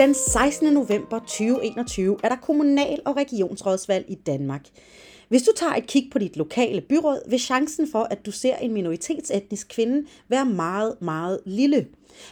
Den 0.00 0.14
16. 0.14 0.72
november 0.72 1.18
2021 1.18 2.16
er 2.24 2.28
der 2.28 2.36
kommunal- 2.36 3.02
og 3.04 3.16
regionsrådsvalg 3.16 4.04
i 4.08 4.14
Danmark. 4.14 4.66
Hvis 5.28 5.42
du 5.42 5.50
tager 5.56 5.74
et 5.74 5.86
kig 5.86 6.08
på 6.12 6.18
dit 6.18 6.36
lokale 6.36 6.80
byråd, 6.80 7.30
vil 7.30 7.40
chancen 7.40 7.88
for, 7.92 8.02
at 8.10 8.26
du 8.26 8.30
ser 8.30 8.56
en 8.56 8.72
minoritetsetnisk 8.72 9.68
kvinde 9.68 10.06
være 10.28 10.44
meget, 10.44 10.96
meget 11.00 11.40
lille. 11.46 11.86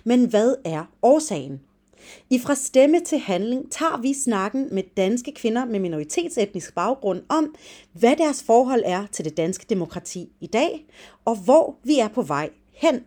Men 0.05 0.25
hvad 0.25 0.55
er 0.65 0.85
årsagen? 1.03 1.61
I 2.31 2.39
Fra 2.39 2.55
Stemme 2.55 3.01
til 3.01 3.19
Handling 3.19 3.73
tager 3.73 4.01
vi 4.03 4.15
snakken 4.15 4.69
med 4.73 4.83
danske 4.97 5.33
kvinder 5.33 5.65
med 5.65 5.81
minoritetsetnisk 5.81 6.75
baggrund 6.75 7.23
om, 7.29 7.55
hvad 7.93 8.17
deres 8.17 8.43
forhold 8.43 8.83
er 8.87 9.07
til 9.13 9.25
det 9.25 9.37
danske 9.37 9.67
demokrati 9.71 10.29
i 10.41 10.47
dag, 10.47 10.87
og 11.25 11.37
hvor 11.37 11.77
vi 11.85 11.99
er 11.99 12.09
på 12.09 12.23
vej 12.23 12.51
hen. 12.73 13.01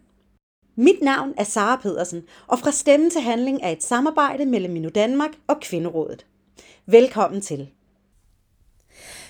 Mit 0.81 1.01
navn 1.01 1.33
er 1.37 1.43
Sara 1.43 1.75
Pedersen, 1.75 2.21
og 2.47 2.59
Fra 2.59 2.71
Stemme 2.71 3.09
til 3.09 3.21
Handling 3.21 3.59
er 3.63 3.69
et 3.69 3.83
samarbejde 3.83 4.45
mellem 4.45 4.73
Minu 4.73 4.89
Danmark 4.89 5.29
og 5.47 5.55
Kvinderådet. 5.61 6.25
Velkommen 6.85 7.41
til. 7.41 7.69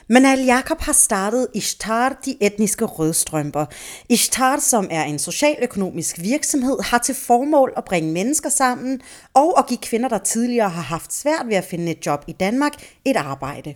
Manal 0.08 0.40
Jakob 0.40 0.82
har 0.82 0.94
startet 0.94 1.48
Ishtar, 1.54 2.20
de 2.26 2.38
etniske 2.42 2.86
rødstrømper. 2.86 3.66
Ishtar, 4.10 4.60
som 4.60 4.88
er 4.92 5.04
en 5.04 5.20
socialøkonomisk 5.20 6.22
virksomhed, 6.22 6.78
har 6.84 6.98
til 6.98 7.16
formål 7.16 7.74
at 7.78 7.86
bringe 7.86 8.12
mennesker 8.12 8.50
sammen 8.50 9.02
og 9.34 9.60
at 9.60 9.68
give 9.68 9.80
kvinder, 9.82 10.10
der 10.10 10.18
tidligere 10.18 10.70
har 10.70 10.82
haft 10.82 11.14
svært 11.14 11.46
ved 11.48 11.56
at 11.56 11.66
finde 11.66 11.92
et 11.92 12.06
job 12.06 12.24
i 12.28 12.32
Danmark, 12.32 12.74
et 13.06 13.16
arbejde. 13.16 13.76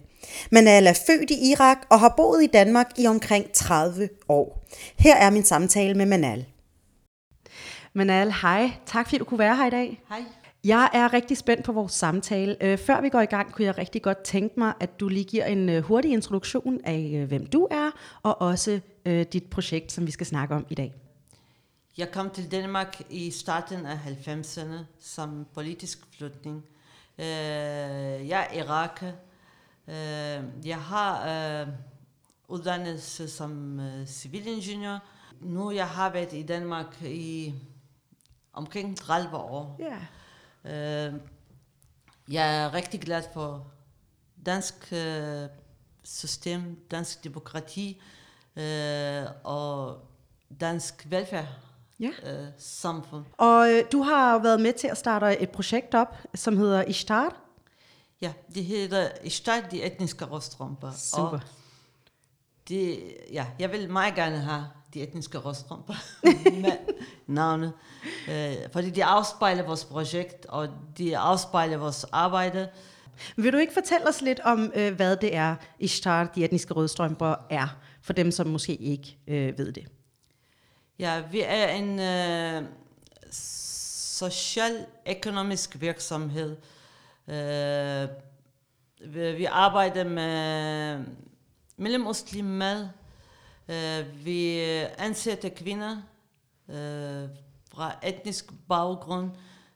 Manal 0.52 0.88
er 0.88 1.00
født 1.08 1.32
i 1.32 1.52
Irak 1.52 1.78
og 1.90 2.00
har 2.00 2.14
boet 2.18 2.44
i 2.44 2.48
Danmark 2.48 2.88
i 2.98 3.08
omkring 3.08 3.52
30 3.54 4.10
år. 4.30 4.66
Her 5.00 5.16
er 5.16 5.30
min 5.30 5.44
samtale 5.44 5.94
med 5.94 6.06
Manal. 6.06 6.46
Manal, 7.98 8.32
hej. 8.32 8.72
Tak 8.86 9.06
fordi 9.06 9.18
du 9.18 9.24
kunne 9.24 9.40
være 9.40 9.56
her 9.56 9.68
i 9.68 9.70
dag. 9.70 10.04
Hej. 10.10 10.26
Jeg 10.64 10.90
er 10.94 11.14
rigtig 11.14 11.38
spændt 11.38 11.66
på 11.66 11.72
vores 11.72 11.92
samtale. 11.92 12.64
Øh, 12.64 12.78
før 12.78 13.02
vi 13.02 13.10
går 13.10 13.22
i 13.22 13.26
gang, 13.26 13.52
kunne 13.52 13.66
jeg 13.66 13.78
rigtig 13.78 14.02
godt 14.02 14.24
tænke 14.24 14.60
mig, 14.60 14.74
at 14.80 15.00
du 15.00 15.08
lige 15.08 15.24
giver 15.24 15.46
en 15.46 15.70
øh, 15.70 15.84
hurtig 15.84 16.12
introduktion 16.12 16.80
af, 16.84 17.12
øh, 17.16 17.28
hvem 17.28 17.46
du 17.46 17.68
er, 17.72 17.92
og 18.24 18.42
også 18.42 18.80
dit 19.34 19.44
projekt, 19.44 19.92
som 19.92 20.08
vi 20.08 20.12
skal 20.12 20.26
snakke 20.26 20.56
om 20.56 20.66
i 20.70 20.76
dag. 20.76 20.94
Jeg 21.98 22.12
kom 22.12 22.30
til 22.30 22.52
Danmark 22.52 23.02
i 23.10 23.32
starten 23.32 23.86
af 23.86 23.98
90'erne 24.28 24.78
som 25.00 25.46
politisk 25.54 26.00
flytning. 26.18 26.64
Jeg 27.18 28.48
er 28.52 28.64
iraker. 28.64 29.12
Jeg 30.66 30.78
har 30.78 31.68
uddannelse 32.48 33.30
som 33.30 33.82
civilingeniør. 34.06 35.00
Nu 35.42 35.72
jeg 35.72 35.88
har 35.88 36.10
været 36.10 36.34
i 36.34 36.44
Danmark 36.44 37.02
i 37.04 37.54
omkring 38.56 38.98
30 38.98 39.38
år. 39.38 39.80
Yeah. 39.82 41.08
Øh, 41.08 41.14
jeg 42.32 42.64
er 42.64 42.74
rigtig 42.74 43.02
glad 43.02 43.24
for 43.34 43.68
dansk 44.46 44.94
øh, 44.94 45.50
system, 46.04 46.80
dansk 46.92 47.24
demokrati 47.24 48.02
øh, 48.56 49.24
og 49.44 49.98
dansk 50.60 51.08
velfærd. 51.10 51.48
Ja. 52.00 52.12
Øh, 52.24 52.48
samfund. 52.58 53.26
Og 53.38 53.72
øh, 53.72 53.84
du 53.92 54.02
har 54.02 54.40
været 54.40 54.62
med 54.62 54.74
til 54.74 54.88
at 54.88 54.98
starte 54.98 55.40
et 55.40 55.50
projekt 55.50 55.96
op, 55.96 56.18
som 56.36 56.58
hedder 56.58 56.84
Ishtar. 56.84 57.36
Ja, 58.22 58.34
det 58.56 58.66
hedder 58.66 59.10
Ishtar, 59.24 59.62
de 59.72 59.84
etniske 59.84 60.26
rødstrømper. 60.26 60.92
Super. 60.92 61.24
Og 61.24 61.40
det, 62.68 63.14
ja, 63.32 63.46
jeg 63.60 63.72
vil 63.72 63.90
meget 63.90 64.16
gerne 64.16 64.38
have 64.38 64.66
de 64.96 65.02
etniske 65.02 65.38
rødstrømper 65.38 65.94
med 66.62 66.72
navnet. 67.28 67.74
Øh, 68.30 68.56
fordi 68.74 68.90
de 68.90 69.06
afspejler 69.06 69.64
vores 69.64 69.86
projekt, 69.86 70.46
og 70.46 70.68
de 70.98 71.18
afspejler 71.18 71.78
vores 71.78 72.04
arbejde. 72.04 72.70
Vil 73.36 73.54
du 73.54 73.58
ikke 73.58 73.74
fortælle 73.74 74.08
os 74.08 74.22
lidt 74.22 74.40
om, 74.40 74.72
øh, 74.76 74.96
hvad 74.96 75.16
det 75.16 75.36
er, 75.36 75.56
Ishtar, 75.80 76.24
de 76.24 76.46
etniske 76.46 76.74
rødstrømper, 76.74 77.36
er, 77.50 77.68
for 78.02 78.14
dem, 78.14 78.32
som 78.32 78.48
måske 78.48 78.76
ikke 78.76 79.18
øh, 79.28 79.58
ved 79.58 79.72
det? 79.72 79.88
Ja, 81.00 81.22
vi 81.32 81.42
er 81.46 81.68
en 81.68 82.00
øh, 82.00 82.64
social-økonomisk 83.32 85.82
virksomhed. 85.82 86.58
Øh, 87.28 88.08
vi 89.38 89.46
arbejder 89.46 90.04
med 90.04 91.00
mellemøstlig 91.78 92.46
mad. 92.46 92.88
Uh, 93.70 94.26
vi 94.26 94.60
ansætter 94.98 95.50
kvinder 95.50 95.96
uh, 96.68 97.30
fra 97.74 97.96
etnisk 98.04 98.46
baggrund. 98.70 99.32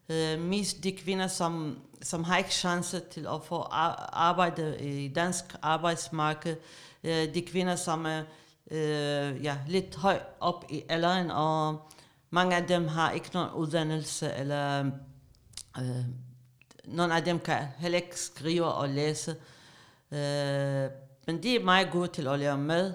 Uh, 0.10 0.42
mest 0.42 0.84
de 0.84 0.92
kvinder, 0.92 1.28
som, 1.28 1.80
som 2.02 2.24
har 2.24 2.38
ikke 2.38 2.54
chance 2.54 3.00
til 3.12 3.28
at 3.28 3.44
få 3.44 3.62
arbejde 4.14 4.80
i 4.80 5.08
dansk 5.08 5.46
arbejdsmarked. 5.62 6.56
Uh, 7.04 7.10
de 7.10 7.44
kvinder, 7.48 7.76
som 7.76 8.06
er 8.06 8.22
uh, 8.72 9.44
ja, 9.44 9.58
lidt 9.68 9.96
højt 9.96 10.26
op 10.40 10.66
i 10.70 10.84
alderen, 10.90 11.32
og 11.32 11.82
mange 12.30 12.56
af 12.56 12.68
dem 12.68 12.88
har 12.88 13.12
ikke 13.12 13.30
nogen 13.34 13.52
uddannelse, 13.54 14.34
eller 14.34 14.92
uh, 15.78 16.06
nogle 16.86 17.16
af 17.16 17.24
dem 17.24 17.40
kan 17.40 17.68
heller 17.78 17.98
ikke 17.98 18.20
skrive 18.20 18.74
og 18.74 18.90
læse. 18.90 19.32
Uh, 20.12 20.18
men 21.28 21.44
de 21.44 21.56
er 21.56 21.64
meget 21.64 21.92
gode 21.92 22.08
til 22.08 22.28
at 22.28 22.40
lære 22.40 22.58
med, 22.58 22.94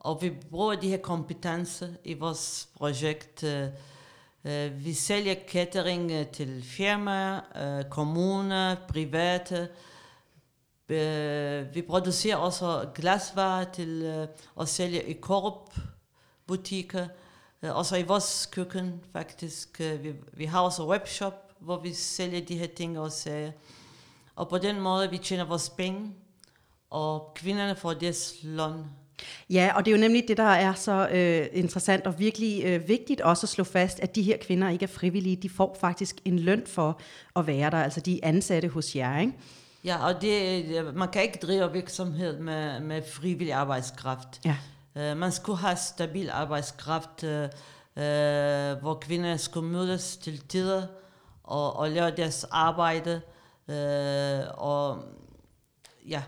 og 0.00 0.22
vi 0.22 0.30
bruger 0.50 0.74
de 0.74 0.88
her 0.88 0.96
kompetencer 0.96 1.88
i 2.04 2.14
vores 2.14 2.68
projekt. 2.76 3.44
Uh, 4.44 4.84
vi 4.84 4.94
sælger 4.94 5.34
catering 5.48 6.10
øh, 6.10 6.26
til 6.26 6.62
firmaer, 6.62 7.40
uh, 7.54 7.90
kommuner, 7.90 8.76
private. 8.88 9.68
Uh, 10.88 11.74
vi 11.74 11.82
producerer 11.82 12.36
også 12.36 12.88
glasvarer 12.94 13.64
til 13.64 14.26
uh, 14.56 14.62
at 14.62 14.68
sælge 14.68 15.02
i 15.02 15.12
korp 15.12 15.74
butikker. 16.46 17.06
Uh, 17.62 17.76
også 17.76 17.96
i 17.96 18.02
vores 18.02 18.48
køkken 18.52 19.00
faktisk. 19.12 19.78
Vi, 19.78 20.14
vi 20.32 20.44
har 20.44 20.60
også 20.60 20.86
webshop, 20.86 21.52
hvor 21.58 21.80
vi 21.80 21.94
sælger 21.94 22.46
de 22.46 22.58
her 22.58 22.68
ting 22.76 22.98
og 22.98 23.12
sager. 23.12 23.52
Og 24.36 24.48
på 24.48 24.58
den 24.58 24.80
måde 24.80 25.10
vi 25.10 25.18
tjener 25.18 25.44
vores 25.44 25.70
penge 25.70 26.14
og 26.90 27.32
kvinderne 27.34 27.76
får 27.76 27.92
deres 27.92 28.34
løn. 28.42 28.84
Ja, 29.50 29.72
og 29.76 29.84
det 29.84 29.90
er 29.90 29.96
jo 29.96 30.00
nemlig 30.00 30.24
det, 30.28 30.36
der 30.36 30.42
er 30.42 30.74
så 30.74 31.08
øh, 31.08 31.46
interessant 31.52 32.06
og 32.06 32.18
virkelig 32.18 32.64
øh, 32.64 32.88
vigtigt 32.88 33.20
også 33.20 33.44
at 33.44 33.48
slå 33.48 33.64
fast, 33.64 34.00
at 34.00 34.16
de 34.16 34.22
her 34.22 34.36
kvinder 34.36 34.68
ikke 34.68 34.82
er 34.82 34.88
frivillige. 34.88 35.36
De 35.36 35.48
får 35.48 35.76
faktisk 35.80 36.16
en 36.24 36.38
løn 36.38 36.62
for 36.66 37.00
at 37.36 37.46
være 37.46 37.70
der, 37.70 37.82
altså 37.82 38.00
de 38.00 38.24
er 38.24 38.28
ansatte 38.28 38.68
hos 38.68 38.96
jer, 38.96 39.20
ikke? 39.20 39.32
Ja, 39.84 40.06
og 40.06 40.22
det, 40.22 40.94
man 40.94 41.08
kan 41.08 41.22
ikke 41.22 41.38
drive 41.42 41.72
virksomhed 41.72 42.38
med, 42.38 42.80
med 42.80 43.02
frivillig 43.12 43.52
arbejdskraft. 43.52 44.40
Ja. 44.44 44.56
Uh, 44.94 45.16
man 45.16 45.32
skulle 45.32 45.58
have 45.58 45.76
stabil 45.76 46.30
arbejdskraft, 46.30 47.22
uh, 47.22 47.30
uh, 47.30 48.80
hvor 48.82 48.98
kvinder 49.00 49.36
skulle 49.36 49.68
mødes 49.68 50.16
til 50.16 50.48
tider 50.48 50.86
og, 51.44 51.76
og 51.76 51.90
lave 51.90 52.10
deres 52.10 52.46
arbejde. 52.50 53.20
Uh, 53.68 54.68
og 54.68 55.04
ja, 56.08 56.22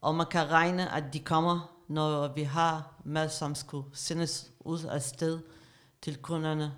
og 0.00 0.14
man 0.14 0.26
kan 0.30 0.50
regne, 0.50 0.94
at 0.94 1.04
de 1.12 1.18
kommer, 1.18 1.74
når 1.90 2.32
vi 2.34 2.42
har 2.42 2.94
mad, 3.04 3.28
som 3.28 3.54
skulle 3.54 3.86
sendes 3.92 4.50
ud 4.60 4.84
af 4.84 5.02
sted 5.02 5.38
til 6.02 6.16
kunderne. 6.16 6.72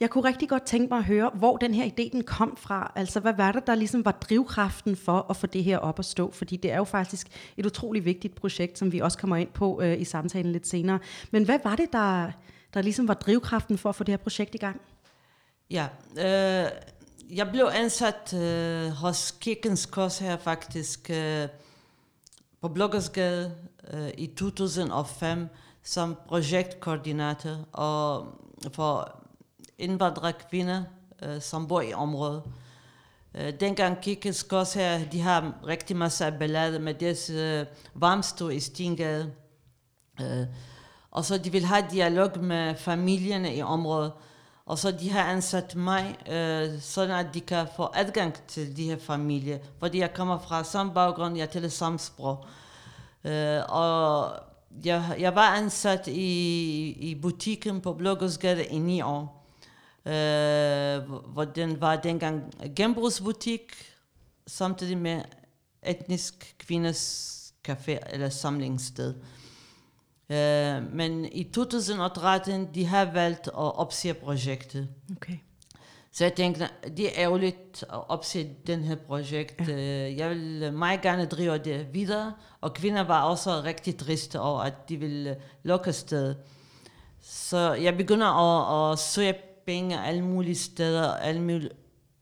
Jeg 0.00 0.10
kunne 0.10 0.24
rigtig 0.24 0.48
godt 0.48 0.62
tænke 0.62 0.88
mig 0.88 0.98
at 0.98 1.04
høre, 1.04 1.30
hvor 1.34 1.56
den 1.56 1.74
her 1.74 1.84
idé 1.84 2.12
den 2.12 2.24
kom 2.24 2.56
fra. 2.56 2.92
Altså, 2.96 3.20
hvad 3.20 3.34
var 3.36 3.52
det, 3.52 3.66
der 3.66 3.74
ligesom 3.74 4.04
var 4.04 4.12
drivkraften 4.12 4.96
for 4.96 5.26
at 5.30 5.36
få 5.36 5.46
det 5.46 5.64
her 5.64 5.78
op 5.78 5.98
at 5.98 6.04
stå? 6.04 6.30
Fordi 6.30 6.56
det 6.56 6.72
er 6.72 6.76
jo 6.76 6.84
faktisk 6.84 7.26
et 7.56 7.66
utroligt 7.66 8.04
vigtigt 8.04 8.34
projekt, 8.34 8.78
som 8.78 8.92
vi 8.92 8.98
også 8.98 9.18
kommer 9.18 9.36
ind 9.36 9.48
på 9.48 9.80
øh, 9.82 10.00
i 10.00 10.04
samtalen 10.04 10.52
lidt 10.52 10.66
senere. 10.66 10.98
Men 11.30 11.44
hvad 11.44 11.58
var 11.64 11.76
det, 11.76 11.92
der, 11.92 12.30
der 12.74 12.82
ligesom 12.82 13.08
var 13.08 13.14
drivkraften 13.14 13.78
for 13.78 13.88
at 13.88 13.94
få 13.94 14.04
det 14.04 14.12
her 14.12 14.16
projekt 14.16 14.54
i 14.54 14.58
gang? 14.58 14.80
Ja, 15.70 15.86
øh, 16.16 16.70
jeg 17.30 17.48
blev 17.52 17.68
ansat 17.72 18.34
øh, 18.34 18.90
hos 18.90 19.30
Kirkens 19.40 19.86
Kors 19.86 20.18
her 20.18 20.36
faktisk 20.36 21.10
øh, 21.10 21.48
på 22.60 22.68
Bloggersgade 22.68 23.46
uh, 23.46 23.71
Øh, 23.90 24.10
i 24.18 24.26
2005 24.26 25.48
som 25.82 26.16
projektkoordinator 26.28 27.56
og 27.72 28.26
for 28.72 29.22
indvandrerkvinder, 29.78 30.82
uh, 31.26 31.40
som 31.40 31.68
bor 31.68 31.80
i 31.80 31.92
området. 31.92 32.42
Uh, 33.34 33.48
dengang 33.60 34.00
kiggede 34.00 34.34
også 34.50 34.78
her, 34.78 35.10
de 35.10 35.20
har 35.20 35.54
rigtig 35.66 35.96
masser 35.96 36.26
af 36.26 36.38
ballade 36.38 36.78
med 36.78 36.94
deres 36.94 37.30
uh, 37.30 38.00
varmstue 38.02 38.54
i 38.54 38.60
Stingade. 38.60 39.32
Uh, 40.20 40.46
og 41.10 41.24
så 41.24 41.38
de 41.38 41.52
vil 41.52 41.64
have 41.64 41.84
dialog 41.90 42.38
med 42.38 42.74
familierne 42.76 43.56
i 43.56 43.62
området. 43.62 44.12
Og 44.66 44.78
så 44.78 44.90
de 44.90 45.10
har 45.10 45.22
ansat 45.22 45.76
mig, 45.76 46.16
øh, 46.30 46.80
sådan 46.80 47.26
at 47.26 47.34
de 47.34 47.40
kan 47.40 47.66
få 47.76 47.90
adgang 47.94 48.34
til 48.48 48.76
de 48.76 48.84
her 48.84 48.98
familier. 48.98 49.58
Fordi 49.78 49.98
jeg 49.98 50.14
kommer 50.14 50.38
fra 50.38 50.64
samme 50.64 50.94
baggrund, 50.94 51.36
jeg 51.36 51.50
taler 51.50 51.68
samme 51.68 51.98
sprog. 51.98 52.44
Øh, 52.44 52.61
Øh, 53.24 53.60
og 53.68 54.32
jeg, 54.84 55.16
jeg 55.18 55.34
var 55.34 55.56
ansat 55.56 56.06
i, 56.06 56.90
i 56.90 57.14
butikken 57.14 57.80
på 57.80 57.92
Blågårdsgade 57.92 58.64
i 58.64 58.78
ni 58.78 59.00
år. 59.02 59.38
øh, 60.06 61.02
hvor- 61.32 61.44
den 61.54 61.80
var 61.80 61.96
dengang 61.96 62.52
genbrugsbutik, 62.76 63.60
samtidig 64.46 64.98
med 64.98 65.22
etnisk 65.86 66.54
kvindes 66.58 67.52
café 67.68 68.12
eller 68.12 68.28
samlingssted. 68.28 69.14
Øh, 70.30 70.92
men 70.94 71.24
i 71.32 71.44
2013, 71.44 72.68
de 72.74 72.84
har 72.86 73.04
valgt 73.12 73.46
at 73.46 73.52
opsige 73.54 74.14
projektet. 74.14 74.88
Okay. 75.16 75.38
Så 76.12 76.24
jeg 76.24 76.34
tænkte, 76.34 76.68
det 76.96 77.06
er 77.06 77.12
ærgerligt 77.16 77.82
at 77.82 78.08
opsætte 78.08 78.50
den 78.66 78.84
her 78.84 78.96
projekt. 78.96 79.68
Ja. 79.68 80.14
Jeg 80.16 80.30
vil 80.30 80.72
meget 80.72 81.00
gerne 81.02 81.26
drive 81.26 81.58
det 81.58 81.86
videre, 81.92 82.32
og 82.60 82.74
kvinder 82.74 83.02
var 83.02 83.22
også 83.22 83.62
rigtig 83.64 83.96
triste 83.96 84.40
over, 84.40 84.60
at 84.60 84.88
de 84.88 84.96
ville 84.96 85.36
lukke 85.62 85.92
stedet. 85.92 86.36
Så 87.20 87.72
jeg 87.72 87.96
begynder 87.96 88.26
at, 88.26 88.92
at 88.92 88.98
søge 88.98 89.34
penge 89.66 90.00
alle 90.00 90.22
mulige 90.22 90.54
steder, 90.54 91.14
alle 91.14 91.40
mulige, 91.40 91.70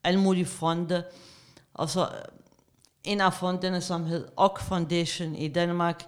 alle 0.03 0.19
mulige 0.19 0.45
fonde. 0.45 1.03
Og 1.73 1.89
så 1.89 2.09
en 3.03 3.21
af 3.21 3.33
fondene, 3.33 3.81
som 3.81 4.05
hed 4.05 4.27
OK 4.37 4.59
Foundation 4.59 5.35
i 5.35 5.47
Danmark, 5.47 6.03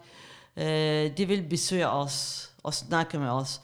øh, 0.57 1.17
de 1.17 1.25
vil 1.25 1.41
besøge 1.49 1.89
os 1.89 2.49
og 2.63 2.73
snakke 2.73 3.19
med 3.19 3.29
os. 3.29 3.61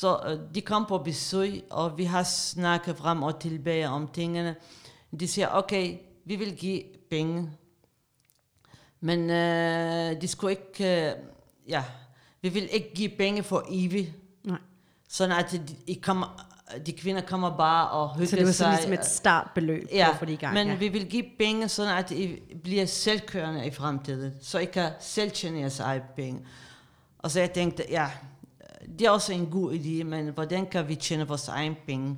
Så 0.00 0.20
øh, 0.26 0.54
de 0.54 0.60
kom 0.60 0.84
på 0.88 0.98
besøg, 0.98 1.62
og 1.70 1.98
vi 1.98 2.04
har 2.04 2.22
snakket 2.22 2.96
frem 2.96 3.22
og 3.22 3.40
tilbage 3.40 3.88
om 3.88 4.08
tingene. 4.08 4.56
De 5.20 5.28
siger, 5.28 5.48
okay, 5.52 5.98
vi 6.24 6.36
vil 6.36 6.56
give 6.56 6.82
penge. 7.10 7.50
Men 9.00 9.30
øh, 9.30 10.20
de 10.20 10.28
skulle 10.28 10.50
ikke, 10.50 11.06
øh, 11.08 11.12
ja, 11.68 11.84
vi 12.42 12.48
vil 12.48 12.68
ikke 12.72 12.90
give 12.94 13.10
penge 13.18 13.42
for 13.42 13.64
evigt. 13.70 14.12
Nej. 14.44 14.58
Sådan 15.08 15.36
at 15.38 15.52
de, 15.52 15.76
I 15.86 15.94
kommer, 15.94 16.46
de 16.86 16.92
kvinder 16.92 17.20
kommer 17.22 17.56
bare 17.56 17.90
og 17.90 18.14
hygger 18.14 18.26
Så 18.26 18.36
det 18.36 18.46
var 18.46 18.52
sådan 18.52 18.72
sig. 18.72 18.88
ligesom 18.88 18.92
et 18.92 19.06
startbeløb 19.06 19.88
Ja, 19.92 20.06
for 20.06 20.12
at 20.12 20.18
få 20.18 20.24
det 20.24 20.32
i 20.32 20.36
gang. 20.36 20.54
men 20.54 20.66
ja. 20.68 20.74
vi 20.74 20.88
vil 20.88 21.06
give 21.06 21.24
penge, 21.38 21.68
sådan 21.68 21.98
at 21.98 22.10
I 22.10 22.40
bliver 22.62 22.86
selvkørende 22.86 23.66
i 23.66 23.70
fremtiden, 23.70 24.32
så 24.40 24.58
I 24.58 24.64
kan 24.64 24.90
selv 25.00 25.30
tjene 25.30 25.58
jeres 25.58 25.80
eget 25.80 26.02
penge. 26.16 26.46
Og 27.18 27.30
så 27.30 27.40
jeg 27.40 27.52
tænkte, 27.52 27.84
ja, 27.90 28.10
det 28.98 29.06
er 29.06 29.10
også 29.10 29.32
en 29.32 29.46
god 29.46 29.72
idé, 29.72 30.04
men 30.04 30.28
hvordan 30.28 30.66
kan 30.66 30.88
vi 30.88 30.94
tjene 30.94 31.28
vores 31.28 31.48
egen 31.48 31.76
penge? 31.86 32.16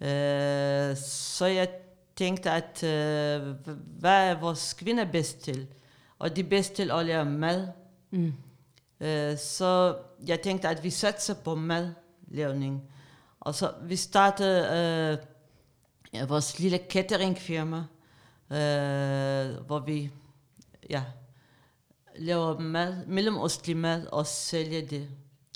Øh, 0.00 0.96
så 0.96 1.46
jeg 1.46 1.68
tænkte, 2.16 2.50
at 2.50 2.82
øh, 2.84 3.54
hvad 3.98 4.30
er 4.30 4.40
vores 4.40 4.72
kvinder 4.72 5.04
bedst 5.04 5.40
til? 5.40 5.66
Og 6.18 6.36
de 6.36 6.44
bedst 6.44 6.72
til 6.72 6.90
at 6.90 7.06
lave 7.06 7.24
mad. 7.24 7.68
Mm. 8.10 8.32
Øh, 9.00 9.38
så 9.38 9.96
jeg 10.26 10.40
tænkte, 10.40 10.68
at 10.68 10.84
vi 10.84 10.90
satser 10.90 11.34
på 11.34 11.54
madlavning. 11.54 12.82
Og 13.40 13.54
så 13.54 13.72
vi 13.82 13.96
startede 13.96 15.18
øh, 16.14 16.28
vores 16.28 16.58
lille 16.58 16.80
cateringfirma, 16.90 17.76
øh, 18.50 19.66
hvor 19.66 19.78
vi 19.78 20.10
ja, 20.90 21.02
laver 22.16 22.58
mad, 22.58 23.06
mellemøstlig 23.06 23.76
mad 23.76 24.06
og 24.06 24.26
sælger 24.26 24.86
det. 24.86 25.08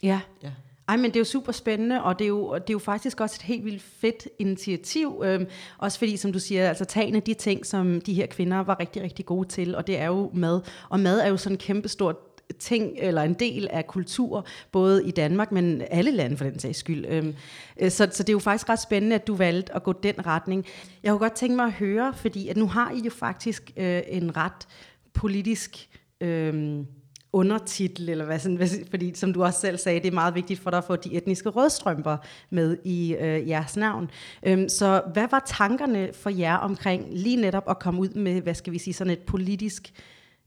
Ja. 0.02 0.20
Ja. 0.42 0.50
Ej, 0.88 0.96
men 0.96 1.04
det 1.04 1.16
er 1.16 1.20
jo 1.20 1.24
super 1.24 1.52
spændende, 1.52 2.02
og 2.02 2.18
det 2.18 2.24
er 2.24 2.28
jo, 2.28 2.54
det 2.54 2.70
er 2.70 2.74
jo 2.74 2.78
faktisk 2.78 3.20
også 3.20 3.36
et 3.38 3.42
helt 3.42 3.64
vildt 3.64 3.82
fedt 3.82 4.28
initiativ. 4.38 5.22
Øhm, 5.24 5.46
også 5.78 5.98
fordi, 5.98 6.16
som 6.16 6.32
du 6.32 6.38
siger, 6.38 6.68
altså 6.68 6.84
tag 6.84 7.08
en 7.08 7.14
af 7.14 7.22
de 7.22 7.34
ting, 7.34 7.66
som 7.66 8.00
de 8.00 8.14
her 8.14 8.26
kvinder 8.26 8.60
var 8.60 8.80
rigtig, 8.80 9.02
rigtig 9.02 9.26
gode 9.26 9.48
til, 9.48 9.74
og 9.74 9.86
det 9.86 9.98
er 9.98 10.06
jo 10.06 10.30
mad. 10.34 10.60
Og 10.88 11.00
mad 11.00 11.20
er 11.20 11.28
jo 11.28 11.36
sådan 11.36 11.54
en 11.54 11.58
kæmpestort 11.58 12.16
ting, 12.58 12.92
eller 12.98 13.22
en 13.22 13.34
del 13.34 13.68
af 13.70 13.86
kultur, 13.86 14.46
både 14.72 15.06
i 15.06 15.10
Danmark, 15.10 15.52
men 15.52 15.82
alle 15.90 16.10
lande 16.10 16.36
for 16.36 16.44
den 16.44 16.58
sags 16.58 16.78
skyld. 16.78 17.04
Øhm, 17.08 17.34
øh, 17.80 17.90
så, 17.90 18.08
så 18.12 18.22
det 18.22 18.28
er 18.28 18.32
jo 18.32 18.38
faktisk 18.38 18.68
ret 18.68 18.82
spændende, 18.82 19.16
at 19.16 19.26
du 19.26 19.34
valgte 19.34 19.74
at 19.74 19.82
gå 19.82 19.92
den 19.92 20.26
retning. 20.26 20.66
Jeg 21.02 21.10
kunne 21.10 21.18
godt 21.18 21.34
tænke 21.34 21.56
mig 21.56 21.66
at 21.66 21.72
høre, 21.72 22.14
fordi 22.14 22.48
at 22.48 22.56
nu 22.56 22.66
har 22.66 22.90
I 22.90 23.00
jo 23.04 23.10
faktisk 23.10 23.72
øh, 23.76 24.02
en 24.08 24.36
ret 24.36 24.68
politisk... 25.14 25.88
Øh, 26.20 26.84
undertitel, 27.32 28.08
eller 28.08 28.24
hvad 28.24 28.38
sådan, 28.38 28.86
fordi 28.90 29.14
som 29.14 29.32
du 29.32 29.44
også 29.44 29.60
selv 29.60 29.78
sagde, 29.78 30.00
det 30.00 30.08
er 30.08 30.12
meget 30.12 30.34
vigtigt 30.34 30.60
for 30.60 30.70
dig 30.70 30.76
at 30.76 30.84
få 30.84 30.96
de 30.96 31.14
etniske 31.14 31.48
rødstrømper 31.48 32.16
med 32.50 32.78
i 32.84 33.14
øh, 33.14 33.48
jeres 33.48 33.76
navn. 33.76 34.10
Øhm, 34.42 34.68
så 34.68 35.02
hvad 35.12 35.28
var 35.30 35.42
tankerne 35.46 36.12
for 36.12 36.30
jer 36.30 36.56
omkring 36.56 37.06
lige 37.10 37.36
netop 37.36 37.64
at 37.70 37.78
komme 37.78 38.00
ud 38.00 38.08
med, 38.08 38.40
hvad 38.40 38.54
skal 38.54 38.72
vi 38.72 38.78
sige, 38.78 38.94
sådan 38.94 39.12
et 39.12 39.22
politisk 39.22 39.92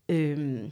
øhm, 0.10 0.72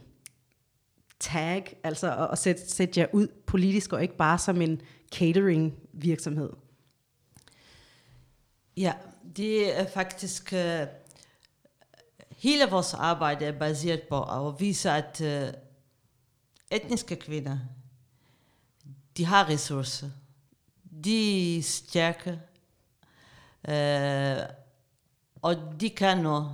tag, 1.20 1.76
altså 1.84 2.16
at, 2.16 2.28
at 2.32 2.38
sætte, 2.38 2.70
sætte 2.70 3.00
jer 3.00 3.06
ud 3.12 3.26
politisk, 3.46 3.92
og 3.92 4.02
ikke 4.02 4.16
bare 4.16 4.38
som 4.38 4.62
en 4.62 4.80
catering 5.14 5.74
virksomhed? 5.92 6.50
Ja, 8.76 8.92
det 9.36 9.80
er 9.80 9.86
faktisk... 9.86 10.52
Øh, 10.52 10.86
hele 12.38 12.64
vores 12.70 12.94
arbejde 12.94 13.44
er 13.44 13.58
baseret 13.58 14.02
på 14.02 14.22
at 14.22 14.60
vise, 14.60 14.90
at 14.90 15.20
øh, 15.20 15.52
etniske 16.76 17.16
kvinder, 17.16 17.58
de 19.16 19.24
har 19.24 19.48
ressourcer. 19.48 20.10
De 21.04 21.58
er 21.58 21.62
stærke. 21.62 22.40
Øh, 23.68 24.38
og 25.42 25.56
de 25.80 25.90
kan 25.90 26.18
noget. 26.18 26.50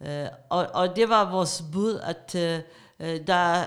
Øh, 0.00 0.26
og, 0.50 0.66
og 0.74 0.96
det 0.96 1.08
var 1.08 1.30
vores 1.30 1.64
bud, 1.72 2.00
at 2.02 2.34
øh, 2.34 3.26
der, 3.26 3.66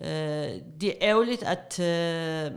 øh, 0.00 0.60
det 0.80 0.84
er 0.84 0.94
ærgerligt, 1.00 1.42
at 1.42 1.80
øh, 1.80 2.52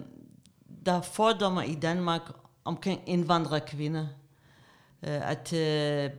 der 0.85 0.93
er 0.93 1.01
fordomme 1.01 1.67
i 1.67 1.75
Danmark 1.75 2.21
omkring 2.65 3.09
indvandrerkvinder. 3.09 4.07
Øh, 5.03 5.31
at 5.31 5.53
øh, 5.53 6.11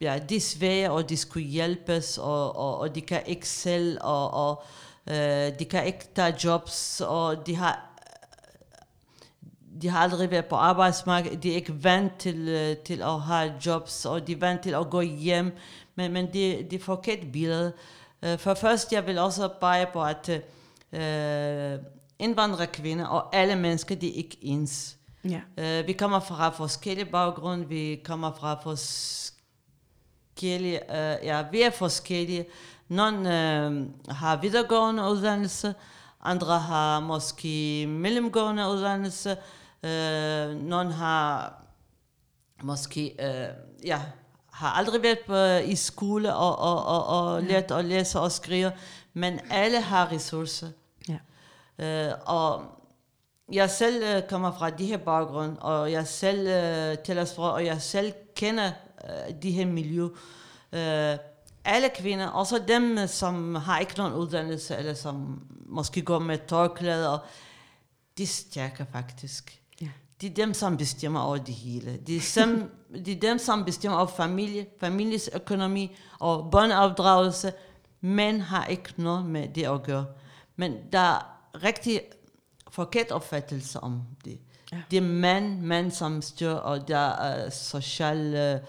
ja, 0.00 0.18
de 0.28 0.36
er 0.36 0.40
svære, 0.40 0.90
og 0.90 1.08
de 1.08 1.16
skulle 1.16 1.46
hjælpes, 1.46 2.18
og, 2.18 2.56
og, 2.56 2.78
og 2.78 2.94
de 2.94 3.00
kan 3.00 3.22
ikke 3.26 3.48
selv, 3.48 3.98
og, 4.00 4.30
og 4.30 4.62
øh, 5.10 5.58
de 5.58 5.64
kan 5.70 5.86
ikke 5.86 6.08
tage 6.14 6.34
jobs, 6.44 7.00
og 7.00 7.46
de 7.46 7.56
har 7.56 7.86
de 9.82 9.88
har 9.88 9.98
aldrig 9.98 10.30
været 10.30 10.46
på 10.46 10.56
arbejdsmarkedet, 10.56 11.42
de 11.42 11.50
er 11.50 11.54
ikke 11.54 11.84
vant 11.84 12.18
til, 12.18 12.48
øh, 12.48 12.76
til 12.76 13.02
at 13.02 13.20
have 13.20 13.52
jobs, 13.66 14.06
og 14.06 14.26
de 14.26 14.32
er 14.32 14.36
vant 14.36 14.62
til 14.62 14.74
at 14.74 14.90
gå 14.90 15.00
hjem, 15.00 15.56
men, 15.94 16.12
men 16.12 16.26
det, 16.26 16.70
det 16.70 16.72
er 16.72 16.84
forkert 16.84 17.18
billede. 17.32 17.72
Uh, 18.22 18.38
for 18.38 18.54
først, 18.54 18.92
jeg 18.92 19.06
vil 19.06 19.18
også 19.18 19.48
pege 19.60 19.86
på, 19.92 20.04
at 20.04 20.28
uh, 20.28 21.84
indvandrerkvinder 22.18 23.06
og 23.06 23.36
alle 23.36 23.56
mennesker, 23.56 23.94
de 23.94 24.08
er 24.08 24.14
ikke 24.14 24.38
ens. 24.42 24.96
Ja. 25.24 25.80
Uh, 25.80 25.86
vi 25.86 25.92
kommer 25.92 26.20
fra 26.20 26.48
forskellige 26.48 27.06
baggrunde, 27.06 27.68
vi 27.68 28.00
kommer 28.04 28.32
fra 28.40 28.60
forskellige, 28.62 29.39
uh, 30.42 31.26
ja, 31.26 31.44
vi 31.50 31.62
er 31.62 31.70
forskellige. 31.70 32.46
Nogle 32.88 33.18
uh, 33.18 34.14
har 34.16 34.36
videregående 34.36 35.02
uddannelse, 35.02 35.74
andre 36.22 36.58
har 36.58 37.00
måske 37.00 37.86
mellemgående 37.86 38.68
uddannelse, 38.68 39.36
uh, 39.82 40.68
nogle 40.68 40.92
har 40.92 41.54
måske, 42.62 43.16
uh, 43.18 43.86
ja, 43.86 44.00
har 44.52 44.68
aldrig 44.68 45.02
været 45.02 45.18
på, 45.26 45.36
i 45.70 45.74
skole 45.74 46.34
og, 46.34 46.58
og, 46.58 46.86
og, 46.86 47.06
og 47.06 47.42
lært 47.42 47.70
at 47.70 47.84
læse 47.84 48.20
og 48.20 48.32
skrive, 48.32 48.72
men 49.14 49.40
alle 49.50 49.80
har 49.80 50.12
ressourcer. 50.12 50.68
Ja. 51.08 52.10
Uh, 52.12 52.18
og 52.26 52.62
jeg 53.52 53.70
selv 53.70 54.16
uh, 54.16 54.28
kommer 54.28 54.52
fra 54.52 54.70
de 54.70 54.86
her 54.86 54.96
baggrund, 54.96 55.56
og 55.60 55.92
jeg 55.92 56.06
selv 56.06 56.40
uh, 56.40 57.04
tæller 57.04 57.24
fra, 57.24 57.52
og 57.52 57.66
jeg 57.66 57.82
selv 57.82 58.12
kender 58.36 58.70
de 59.42 59.50
her 59.50 59.66
miljø. 59.66 60.04
Uh, 60.72 61.18
alle 61.64 61.88
kvinder, 61.98 62.26
også 62.26 62.62
dem, 62.68 62.98
som 63.06 63.54
har 63.54 63.78
ikke 63.78 63.94
nogen 63.96 64.12
uddannelse, 64.12 64.76
eller 64.76 64.94
som 64.94 65.42
måske 65.66 66.02
går 66.02 66.18
med 66.18 66.38
tørklæder, 66.48 67.18
de 68.18 68.22
er 68.22 68.26
stærke 68.26 68.86
faktisk. 68.92 69.60
Ja. 69.80 69.88
Det 70.20 70.30
er 70.30 70.34
dem, 70.34 70.54
som 70.54 70.76
bestemmer 70.76 71.20
over 71.20 71.36
det 71.36 71.54
hele. 71.54 71.96
Det 72.06 72.16
er, 72.16 72.20
som, 72.20 72.70
det 73.04 73.16
er 73.16 73.20
dem, 73.20 73.38
som 73.38 73.64
bestemmer 73.64 73.98
over 73.98 74.06
familie, 74.06 74.66
families 74.80 75.30
økonomi 75.34 75.96
og 76.18 76.50
børneopdragelse. 76.50 77.52
Mænd 78.00 78.40
har 78.40 78.66
ikke 78.66 78.92
noget 78.96 79.26
med 79.26 79.48
det 79.48 79.64
at 79.64 79.82
gøre. 79.82 80.06
Men 80.56 80.76
der 80.92 80.98
er 80.98 81.36
rigtig 81.64 82.00
forkert 82.70 83.10
opfattelse 83.10 83.80
om 83.80 84.02
det. 84.24 84.38
Ja. 84.72 84.82
Det 84.90 84.96
er 84.96 85.00
mænd, 85.02 85.60
mænd 85.60 85.90
som 85.90 86.22
styrer, 86.22 86.54
og 86.54 86.88
der 86.88 87.08
er 87.08 87.50
social... 87.50 88.34
øh, 88.34 88.60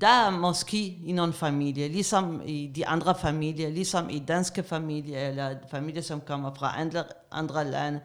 der 0.00 0.26
er 0.26 0.30
måske 0.30 0.86
i 0.86 1.12
nogle 1.12 1.32
familier, 1.32 1.88
ligesom 1.88 2.42
i 2.46 2.72
de 2.74 2.86
andre 2.86 3.14
familier, 3.18 3.70
ligesom 3.70 4.10
i 4.10 4.18
danske 4.18 4.62
familier, 4.62 5.28
eller 5.28 5.56
familier, 5.70 6.02
som 6.02 6.20
kommer 6.20 6.54
fra 6.54 6.80
andre, 6.80 7.04
andre 7.30 7.64
lande. 7.64 8.00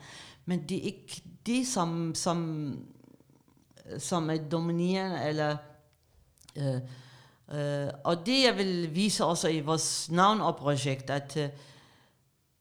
Men 0.45 0.69
det 0.69 0.77
er 0.77 0.81
ikke 0.81 1.21
de, 1.45 1.65
som, 1.65 2.15
som, 2.15 2.77
som 3.98 4.29
er 4.29 4.38
dominerende, 4.38 5.24
eller... 5.24 5.57
Øh, 6.55 6.75
øh, 7.53 7.89
og 8.03 8.25
det, 8.25 8.43
jeg 8.45 8.57
vil 8.57 8.95
vise 8.95 9.25
også 9.25 9.48
i 9.48 9.60
vores 9.60 10.12
navn 10.12 10.41
og 10.41 10.55
projekt, 10.55 11.10
at 11.10 11.38
øh, 11.38 11.50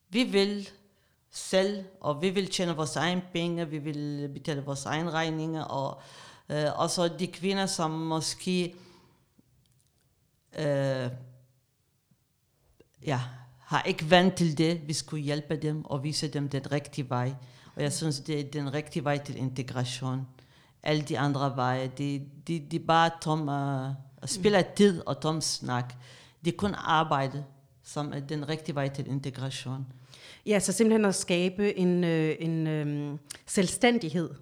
vi 0.09 0.25
vil 0.25 0.69
selv, 1.31 1.85
og 2.01 2.23
vi 2.23 2.31
vil 2.31 2.51
tjene 2.51 2.77
vores 2.77 2.97
egen 2.97 3.23
penge, 3.33 3.69
vi 3.69 3.79
vil 3.79 4.31
betale 4.35 4.65
vores 4.65 4.85
egen 4.85 5.13
regninger, 5.13 5.65
og, 5.65 6.01
øh, 6.49 6.79
og 6.81 6.91
så 6.91 7.09
de 7.09 7.27
kvinder, 7.27 7.67
som 7.67 7.91
måske 7.91 8.75
øh, 10.59 11.11
ja, 13.07 13.21
har 13.59 13.83
ikke 13.83 14.11
vant 14.11 14.35
til 14.35 14.59
det, 14.59 14.89
vi 14.89 14.93
skulle 14.93 15.23
hjælpe 15.23 15.57
dem 15.57 15.85
og 15.85 16.05
vise 16.05 16.29
dem 16.29 16.49
den 16.49 16.73
rigtige 16.73 17.11
vej. 17.11 17.35
Og 17.75 17.83
jeg 17.83 17.93
synes, 17.93 18.21
det 18.21 18.41
er 18.41 18.51
den 18.51 18.75
rigtige 18.75 19.05
vej 19.05 19.19
til 19.19 19.37
integration. 19.37 20.27
Alle 20.83 21.03
de 21.03 21.19
andre 21.19 21.57
veje, 21.57 21.91
de, 21.99 22.27
de, 22.49 22.67
de 22.71 22.79
bare 22.79 23.11
tom, 23.23 23.49
uh, 23.49 23.95
spiller 24.27 24.63
tid 24.77 25.03
og 25.07 25.21
tom 25.21 25.41
snak. 25.41 25.95
De 26.45 26.53
kun 26.53 26.75
arbejde 26.75 27.45
som 27.93 28.13
er 28.13 28.21
den 28.21 28.49
rigtige 28.49 28.75
vej 28.75 28.89
til 28.89 29.07
integration. 29.07 29.87
Ja, 30.47 30.59
så 30.59 30.73
simpelthen 30.73 31.05
at 31.05 31.15
skabe 31.15 31.79
en, 31.79 32.05
øh, 32.05 32.37
en 32.39 32.67
øh, 32.67 33.19
selvstændighed 33.47 34.35
for 34.35 34.41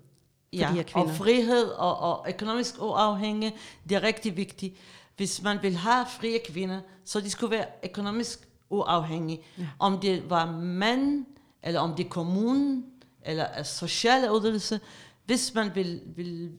ja, 0.53 0.69
de 0.69 0.75
her 0.75 0.83
kvinder. 0.83 1.09
og 1.09 1.17
frihed 1.17 1.65
og, 1.65 1.99
og 1.99 2.27
økonomisk 2.29 2.83
uafhængig, 2.83 3.55
det 3.89 3.97
er 3.97 4.03
rigtig 4.03 4.37
vigtigt. 4.37 4.77
Hvis 5.19 5.43
man 5.43 5.59
vil 5.63 5.77
have 5.77 6.07
frie 6.07 6.39
kvinder, 6.39 6.81
så 7.05 7.21
de 7.21 7.31
skulle 7.31 7.51
være 7.51 7.67
økonomisk 7.85 8.49
uafhængige. 8.71 9.43
Ja. 9.59 9.67
Om 9.79 10.01
det 10.01 10.31
var 10.31 10.53
mand, 10.53 11.27
eller 11.63 11.81
om 11.81 11.95
det 11.95 12.07
er 12.07 12.11
kommunen, 12.11 12.85
eller 13.23 13.63
sociale 13.63 14.33
uddannelse. 14.33 14.81
Hvis 15.27 15.55
man 15.55 15.71
vil, 15.75 16.01
vil, 16.07 16.53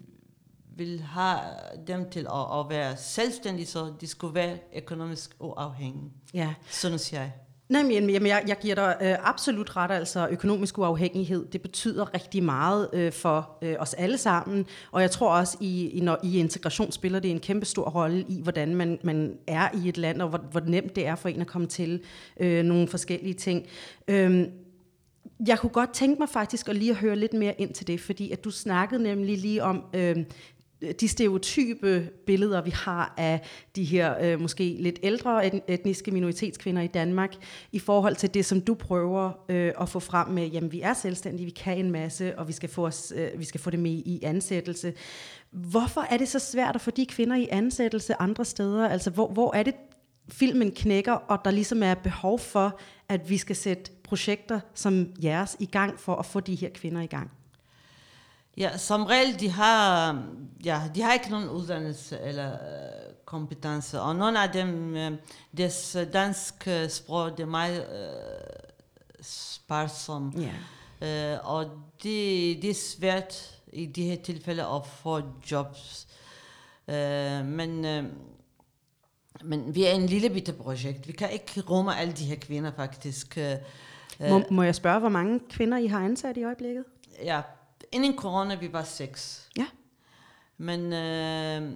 vil 0.75 1.01
have 1.01 1.39
dem 1.87 2.09
til 2.11 2.27
at, 2.33 2.59
at 2.59 2.69
være 2.69 2.97
selvstændige, 2.97 3.65
så 3.65 3.93
de 4.01 4.07
skulle 4.07 4.35
være 4.35 4.57
økonomisk 4.75 5.35
uafhængige. 5.39 6.11
Ja. 6.33 6.53
Synes 6.69 7.13
jeg. 7.13 7.33
Nej, 7.69 7.83
men 7.83 8.09
jamen, 8.09 8.27
jeg, 8.27 8.43
jeg 8.47 8.57
giver 8.61 8.75
dig 8.75 8.97
øh, 9.01 9.15
absolut 9.29 9.75
ret, 9.75 9.91
altså 9.91 10.27
økonomisk 10.31 10.77
uafhængighed, 10.77 11.45
det 11.45 11.61
betyder 11.61 12.13
rigtig 12.13 12.43
meget 12.43 12.89
øh, 12.93 13.11
for 13.11 13.57
øh, 13.61 13.75
os 13.79 13.93
alle 13.93 14.17
sammen, 14.17 14.65
og 14.91 15.01
jeg 15.01 15.11
tror 15.11 15.35
også, 15.35 15.57
i, 15.61 15.89
i, 15.89 15.99
når, 15.99 16.17
i 16.23 16.39
integration 16.39 16.91
spiller 16.91 17.19
det 17.19 17.31
en 17.31 17.39
kæmpe 17.39 17.65
stor 17.65 17.89
rolle 17.89 18.25
i, 18.29 18.41
hvordan 18.41 18.75
man, 18.75 18.99
man 19.03 19.37
er 19.47 19.69
i 19.83 19.89
et 19.89 19.97
land, 19.97 20.21
og 20.21 20.29
hvor, 20.29 20.37
hvor 20.37 20.59
nemt 20.59 20.95
det 20.95 21.07
er 21.07 21.15
for 21.15 21.29
en 21.29 21.41
at 21.41 21.47
komme 21.47 21.67
til 21.67 22.01
øh, 22.39 22.63
nogle 22.63 22.87
forskellige 22.87 23.33
ting. 23.33 23.67
Øh, 24.07 24.47
jeg 25.47 25.59
kunne 25.59 25.69
godt 25.69 25.93
tænke 25.93 26.19
mig 26.19 26.29
faktisk 26.29 26.69
at 26.69 26.75
lige 26.75 26.91
at 26.91 26.97
høre 26.97 27.15
lidt 27.15 27.33
mere 27.33 27.61
ind 27.61 27.73
til 27.73 27.87
det, 27.87 28.01
fordi 28.01 28.31
at 28.31 28.43
du 28.43 28.51
snakkede 28.51 29.03
nemlig 29.03 29.37
lige 29.37 29.63
om 29.63 29.83
øh, 29.93 30.17
Øh, 30.81 30.93
de 30.99 31.07
stereotype 31.07 32.09
billeder, 32.25 32.61
vi 32.61 32.69
har 32.69 33.13
af 33.17 33.41
de 33.75 33.83
her 33.83 34.15
øh, 34.21 34.41
måske 34.41 34.77
lidt 34.79 34.99
ældre 35.03 35.71
etniske 35.71 36.11
minoritetskvinder 36.11 36.81
i 36.81 36.87
Danmark, 36.87 37.35
i 37.71 37.79
forhold 37.79 38.15
til 38.15 38.33
det, 38.33 38.45
som 38.45 38.61
du 38.61 38.73
prøver 38.73 39.31
øh, 39.49 39.73
at 39.81 39.89
få 39.89 39.99
frem 39.99 40.27
med, 40.27 40.47
jamen 40.47 40.71
vi 40.71 40.81
er 40.81 40.93
selvstændige, 40.93 41.45
vi 41.45 41.51
kan 41.51 41.77
en 41.77 41.91
masse, 41.91 42.39
og 42.39 42.47
vi 42.47 42.53
skal 42.53 42.69
få, 42.69 42.85
os, 42.85 43.13
øh, 43.15 43.39
vi 43.39 43.45
skal 43.45 43.59
få 43.59 43.69
det 43.69 43.79
med 43.79 43.91
i 43.91 44.19
ansættelse. 44.23 44.93
Hvorfor 45.51 46.01
er 46.01 46.17
det 46.17 46.27
så 46.27 46.39
svært 46.39 46.75
at 46.75 46.81
få 46.81 46.91
de 46.91 47.05
kvinder 47.05 47.35
i 47.35 47.47
ansættelse 47.51 48.21
andre 48.21 48.45
steder? 48.45 48.89
Altså 48.89 49.09
hvor, 49.09 49.27
hvor 49.27 49.55
er 49.55 49.63
det, 49.63 49.75
filmen 50.31 50.71
knækker, 50.71 51.13
og 51.13 51.39
der 51.45 51.51
ligesom 51.51 51.83
er 51.83 51.93
behov 51.93 52.39
for, 52.39 52.79
at 53.09 53.29
vi 53.29 53.37
skal 53.37 53.55
sætte 53.55 53.91
projekter 54.03 54.59
som 54.73 55.07
jeres 55.23 55.57
i 55.59 55.65
gang 55.65 55.99
for 55.99 56.15
at 56.15 56.25
få 56.25 56.39
de 56.39 56.55
her 56.55 56.69
kvinder 56.69 57.01
i 57.01 57.05
gang? 57.05 57.31
Ja, 58.59 58.77
som 58.77 59.03
regel, 59.03 59.39
de 59.39 59.49
har, 59.49 60.13
ja, 60.65 60.81
de 60.95 61.01
har 61.01 61.13
ikke 61.13 61.29
nogen 61.29 61.49
uddannelse 61.49 62.19
eller 62.19 62.51
uh, 62.51 63.15
kompetence, 63.25 64.01
og 64.01 64.15
nogle 64.15 64.43
af 64.43 64.49
dem, 64.49 64.93
uh, 64.93 65.17
deres 65.57 65.97
danske 66.13 66.89
sprog, 66.89 67.37
det 67.37 67.43
er 67.43 67.47
meget 67.47 67.79
uh, 67.79 69.15
sparsom. 69.21 70.33
Yeah. 70.37 71.39
Uh, 71.39 71.55
og 71.55 71.65
det, 72.03 72.61
det 72.61 72.69
er 72.69 72.73
svært 72.73 73.61
i 73.73 73.85
de 73.85 74.03
her 74.03 74.17
tilfælde 74.23 74.63
at 74.63 74.87
få 74.87 75.21
jobs. 75.51 76.07
Uh, 76.87 76.93
men, 77.45 77.85
uh, 77.85 78.03
men 79.43 79.75
vi 79.75 79.85
er 79.85 79.91
en 79.91 80.05
lille 80.05 80.29
bitte 80.29 80.53
projekt. 80.53 81.07
Vi 81.07 81.11
kan 81.11 81.31
ikke 81.31 81.61
rumme 81.61 81.97
alle 81.97 82.13
de 82.13 82.25
her 82.25 82.35
kvinder 82.35 82.71
faktisk. 82.75 83.37
Uh, 84.19 84.29
må, 84.29 84.43
må 84.51 84.63
jeg 84.63 84.75
spørge, 84.75 84.99
hvor 84.99 85.09
mange 85.09 85.39
kvinder 85.49 85.77
I 85.77 85.87
har 85.87 86.05
ansat 86.05 86.37
i 86.37 86.43
øjeblikket? 86.43 86.83
Ja, 87.23 87.41
inden 87.91 88.17
corona, 88.17 88.55
vi 88.55 88.73
var 88.73 88.83
seks. 88.83 89.49
Ja. 89.57 89.67
Men 90.57 90.93
øh, 90.93 91.71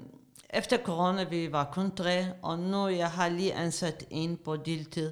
efter 0.50 0.78
corona, 0.78 1.24
vi 1.24 1.52
var 1.52 1.70
kun 1.74 1.96
tre, 1.96 2.26
og 2.42 2.60
nu 2.60 2.88
jeg 2.88 3.12
har 3.12 3.30
lige 3.30 3.54
ansat 3.54 4.06
en 4.10 4.38
på 4.38 4.56
deltid. 4.56 5.12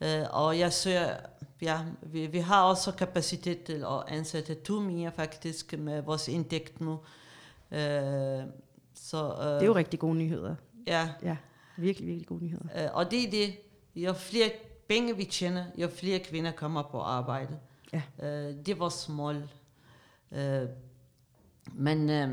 Øh, 0.00 0.22
og 0.30 0.58
jeg 0.58 0.72
søger, 0.72 1.16
ja, 1.62 1.80
vi, 2.02 2.26
vi 2.26 2.38
har 2.38 2.62
også 2.62 2.92
kapacitet 2.92 3.62
til 3.62 3.84
at 3.84 4.04
ansætte 4.08 4.54
to 4.54 4.80
mere 4.80 5.12
faktisk 5.12 5.78
med 5.78 6.02
vores 6.02 6.28
indtægt 6.28 6.80
nu. 6.80 6.92
Øh, 7.70 8.42
så, 8.94 9.36
øh, 9.40 9.46
det 9.46 9.62
er 9.62 9.66
jo 9.66 9.74
rigtig 9.74 10.00
gode 10.00 10.14
nyheder. 10.14 10.54
Ja. 10.86 11.08
Ja, 11.22 11.36
virkelig, 11.76 12.08
virkelig 12.08 12.26
gode 12.26 12.44
nyheder. 12.44 12.84
Øh, 12.84 12.94
og 12.94 13.10
det 13.10 13.26
er 13.26 13.30
det, 13.30 13.56
jo 13.94 14.12
flere 14.12 14.50
penge 14.88 15.16
vi 15.16 15.24
tjener, 15.24 15.64
jo 15.78 15.88
flere 15.88 16.18
kvinder 16.18 16.50
kommer 16.50 16.82
på 16.82 17.00
arbejde. 17.00 17.58
Ja. 17.92 18.02
Øh, 18.22 18.54
det 18.56 18.68
er 18.68 18.74
vores 18.74 19.08
mål. 19.08 19.48
Øh, 20.32 20.68
men, 21.72 22.10
øh, 22.10 22.28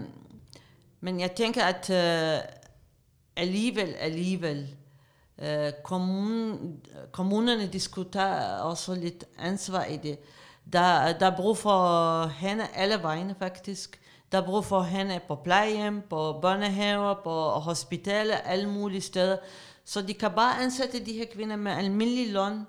men 1.00 1.19
jeg 1.19 1.31
tænker, 1.31 1.63
at 1.63 1.89
øh, 1.89 2.39
alligevel, 3.35 3.93
alligevel, 3.93 4.75
øh, 5.38 5.71
kommun, 5.83 6.59
kommunerne 7.12 7.67
diskuterer 7.67 8.59
også 8.59 8.95
lidt 8.95 9.25
ansvar 9.38 9.85
i 9.85 9.97
det. 9.97 10.19
Der, 10.73 11.17
der 11.17 11.25
er 11.25 11.35
brug 11.35 11.57
for 11.57 12.27
hende 12.27 12.67
alle 12.73 13.03
vegne 13.03 13.35
faktisk. 13.39 14.00
Der 14.31 14.41
er 14.41 14.45
brug 14.45 14.65
for 14.65 14.81
hende 14.81 15.19
på 15.27 15.35
plejehjem, 15.35 16.01
på 16.09 16.39
børnehaver, 16.41 17.13
på 17.23 17.50
hospitaler, 17.50 18.35
alle 18.35 18.69
mulige 18.69 19.01
steder. 19.01 19.38
Så 19.85 20.01
de 20.01 20.13
kan 20.13 20.31
bare 20.35 20.63
ansætte 20.63 21.05
de 21.05 21.13
her 21.13 21.25
kvinder 21.33 21.55
med 21.55 21.71
almindelig 21.71 22.33
løn, 22.33 22.67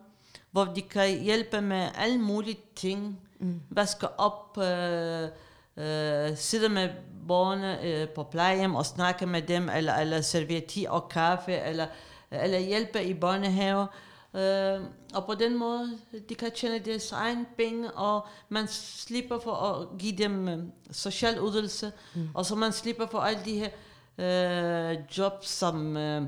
hvor 0.50 0.64
de 0.64 0.82
kan 0.82 1.20
hjælpe 1.20 1.60
med 1.60 1.88
alle 1.94 2.18
mulige 2.18 2.58
ting 2.76 3.20
mm. 3.44 3.60
vaske 3.70 4.20
op, 4.20 4.58
øh, 4.58 5.28
øh, 5.76 6.36
sidde 6.36 6.68
med 6.68 6.88
børnene 7.28 7.82
øh, 7.84 8.08
på 8.08 8.22
plejehjem 8.22 8.74
og 8.74 8.86
snakke 8.86 9.26
med 9.26 9.42
dem, 9.42 9.68
eller, 9.68 9.94
eller 9.94 10.20
servere 10.20 10.60
te 10.60 10.90
og 10.90 11.08
kaffe, 11.08 11.52
eller, 11.52 11.86
eller 12.30 12.58
hjælpe 12.58 13.04
i 13.04 13.14
børnehave. 13.14 13.86
Øh, 14.34 14.80
og 15.14 15.26
på 15.26 15.34
den 15.34 15.58
måde, 15.58 15.98
de 16.28 16.34
kan 16.34 16.50
tjene 16.52 16.78
deres 16.78 17.12
egen 17.12 17.46
penge, 17.56 17.90
og 17.90 18.26
man 18.48 18.66
slipper 18.68 19.38
for 19.38 19.54
at 19.54 19.98
give 19.98 20.16
dem 20.16 20.48
øh, 20.48 20.58
social 20.90 21.40
uddannelse, 21.40 21.92
mm. 22.14 22.28
og 22.34 22.46
så 22.46 22.54
man 22.54 22.72
slipper 22.72 23.06
for 23.06 23.18
alle 23.18 23.40
de 23.44 23.58
her 23.58 23.70
øh, 24.18 24.98
jobs 25.18 25.48
som 25.48 25.96
øh, 25.96 26.22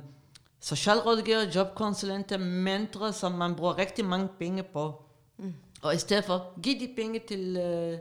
socialrådgiver, 0.61 1.51
jobkonsulenter, 1.55 2.39
mentor, 2.39 3.11
som 3.11 3.33
man 3.33 3.55
bruger 3.55 3.79
rigtig 3.79 4.05
mange 4.05 4.29
penge 4.39 4.63
på. 4.63 5.06
Og 5.87 5.95
i 5.95 5.99
stedet 5.99 6.25
for, 6.25 6.61
giv 6.63 6.81
de 6.81 6.89
penge 6.97 7.21
til 7.29 7.57
øh, 7.57 7.99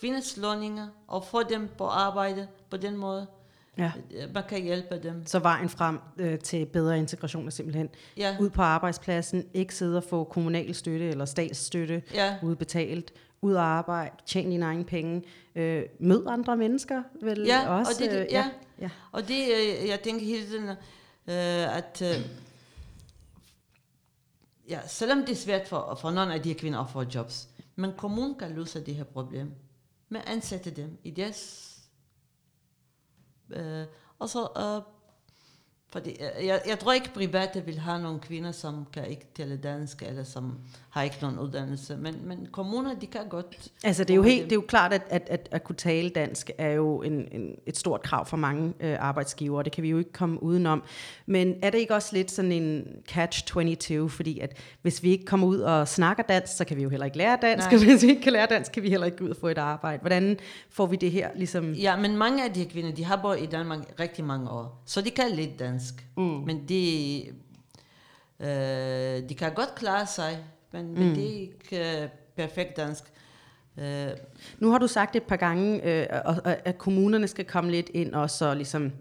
kvinders 0.00 0.36
lønninger, 0.36 0.88
og 1.08 1.24
få 1.24 1.42
dem 1.42 1.68
på 1.78 1.86
arbejde 1.86 2.48
på 2.70 2.76
den 2.76 2.96
måde. 2.96 3.26
Ja. 3.78 3.92
Øh, 4.10 4.34
man 4.34 4.42
kan 4.48 4.62
hjælpe 4.62 5.00
dem. 5.02 5.26
Så 5.26 5.38
vejen 5.38 5.68
frem 5.68 5.98
øh, 6.18 6.38
til 6.38 6.66
bedre 6.66 6.98
integration 6.98 7.46
er 7.46 7.50
simpelthen 7.50 7.88
ja. 8.16 8.36
ud 8.40 8.50
på 8.50 8.62
arbejdspladsen, 8.62 9.44
ikke 9.54 9.74
sidde 9.74 9.96
og 9.96 10.04
få 10.04 10.24
kommunal 10.24 10.74
støtte 10.74 11.08
eller 11.08 11.24
statsstøtte 11.24 12.02
ja. 12.14 12.36
udbetalt, 12.42 13.12
ud 13.42 13.54
og 13.54 13.64
arbejde, 13.64 14.14
tjene 14.26 14.50
dine 14.50 14.64
egne 14.64 14.84
penge, 14.84 15.22
øh, 15.54 15.82
mød 15.98 16.26
andre 16.28 16.56
mennesker 16.56 17.02
vel 17.22 17.44
ja, 17.46 17.68
også. 17.68 17.92
Og 17.92 17.98
det, 18.02 18.10
det, 18.10 18.20
øh, 18.20 18.26
ja. 18.30 18.38
ja. 18.38 18.50
ja, 18.80 18.90
og 19.12 19.28
det, 19.28 19.44
øh, 19.44 19.88
jeg 19.88 20.00
tænker 20.00 20.26
hele 20.26 20.46
tiden, 20.46 20.68
øh, 20.68 21.76
at 21.76 22.02
øh, 22.02 22.26
ja, 24.68 24.86
selvom 24.86 25.18
det 25.18 25.30
er 25.30 25.36
svært 25.36 25.68
for, 25.68 25.94
for 26.00 26.10
nogle 26.10 26.34
af 26.34 26.42
de 26.42 26.48
her 26.48 26.58
kvinder 26.58 26.78
at 26.78 26.90
få 26.90 27.02
jobs, 27.14 27.48
men 27.76 27.92
kommunen 27.96 28.38
kan 28.38 28.50
løse 28.50 28.84
det 28.84 28.94
her 28.94 29.04
problem 29.04 29.54
med 30.08 30.20
at 30.20 30.28
ansætte 30.28 30.70
dem 30.70 30.98
i 31.04 31.10
deres... 31.10 31.68
Øh, 33.50 33.86
og 34.18 34.28
så 34.28 34.48
øh, 34.56 34.91
fordi 35.92 36.10
øh, 36.10 36.46
jeg, 36.46 36.60
jeg 36.68 36.78
tror 36.78 36.92
ikke, 36.92 37.10
private 37.14 37.64
vil 37.64 37.78
have 37.78 38.02
nogle 38.02 38.20
kvinder, 38.20 38.52
som 38.52 38.86
kan 38.92 39.06
ikke 39.06 39.26
tale 39.36 39.56
dansk, 39.56 40.02
eller 40.02 40.24
som 40.24 40.58
har 40.90 41.02
ikke 41.02 41.16
nogen 41.22 41.38
uddannelse. 41.38 41.96
Men, 41.96 42.16
men 42.24 42.48
kommuner, 42.52 42.94
de 42.94 43.06
kan 43.06 43.20
godt... 43.28 43.46
Altså, 43.84 44.04
det 44.04 44.10
er 44.10 44.14
jo, 44.14 44.22
helt, 44.22 44.44
det 44.44 44.52
er 44.52 44.56
jo 44.56 44.64
klart, 44.68 44.92
at, 44.92 45.02
at, 45.08 45.22
at, 45.30 45.48
at 45.50 45.64
kunne 45.64 45.76
tale 45.76 46.08
dansk 46.10 46.50
er 46.58 46.68
jo 46.70 47.02
en, 47.02 47.12
en, 47.12 47.54
et 47.66 47.76
stort 47.76 48.02
krav 48.02 48.26
for 48.26 48.36
mange 48.36 48.72
øh, 48.80 48.96
arbejdsgivere. 49.00 49.62
Det 49.62 49.72
kan 49.72 49.82
vi 49.82 49.88
jo 49.88 49.98
ikke 49.98 50.12
komme 50.12 50.42
udenom. 50.42 50.82
Men 51.26 51.54
er 51.62 51.70
det 51.70 51.78
ikke 51.78 51.94
også 51.94 52.10
lidt 52.12 52.30
sådan 52.30 52.52
en 52.52 52.86
catch-22? 53.10 54.08
Fordi 54.08 54.38
at 54.38 54.56
hvis 54.82 55.02
vi 55.02 55.10
ikke 55.10 55.24
kommer 55.24 55.46
ud 55.46 55.58
og 55.58 55.88
snakker 55.88 56.22
dansk, 56.22 56.56
så 56.56 56.64
kan 56.64 56.76
vi 56.76 56.82
jo 56.82 56.88
heller 56.88 57.04
ikke 57.04 57.18
lære 57.18 57.38
dansk. 57.42 57.66
Nej. 57.66 57.74
Og 57.74 57.84
hvis 57.86 58.02
vi 58.02 58.08
ikke 58.08 58.22
kan 58.22 58.32
lære 58.32 58.46
dansk, 58.46 58.72
kan 58.72 58.82
vi 58.82 58.90
heller 58.90 59.06
ikke 59.06 59.18
gå 59.18 59.24
ud 59.24 59.30
og 59.30 59.36
få 59.36 59.48
et 59.48 59.58
arbejde. 59.58 60.00
Hvordan 60.00 60.38
får 60.70 60.86
vi 60.86 60.96
det 60.96 61.10
her 61.10 61.28
ligesom... 61.34 61.72
Ja, 61.72 61.96
men 61.96 62.16
mange 62.16 62.44
af 62.44 62.52
de 62.52 62.64
kvinder, 62.64 62.92
de 62.92 63.04
har 63.04 63.16
boet 63.16 63.40
i 63.42 63.46
Danmark 63.46 63.78
rigtig 64.00 64.24
mange 64.24 64.50
år. 64.50 64.82
Så 64.86 65.00
de 65.00 65.10
kan 65.10 65.30
lidt 65.30 65.58
dansk 65.58 65.81
dansk. 65.82 66.06
Mm. 66.16 66.22
Men 66.22 66.68
de, 66.68 67.22
øh, 68.40 69.28
de 69.28 69.34
kan 69.38 69.54
godt 69.54 69.74
klare 69.74 70.06
sig, 70.06 70.38
men, 70.72 70.86
mm. 70.86 70.98
men 70.98 71.14
det 71.14 71.24
er 71.24 71.40
ikke... 71.40 72.02
Øh, 72.02 72.08
perfekt 72.36 72.76
dansk. 72.76 73.04
Øh, 73.78 74.10
Nu 74.58 74.70
har 74.70 74.78
du 74.78 74.86
sagt 74.86 75.16
et 75.16 75.22
par 75.22 75.36
gange, 75.36 75.84
øh, 75.84 76.06
at 76.44 76.78
kommunerne 76.78 77.28
skal 77.28 77.44
komme 77.44 77.70
lidt 77.70 77.90
ind 77.94 78.14
og 78.14 78.30
så 78.30 78.54
ligesom 78.54 78.92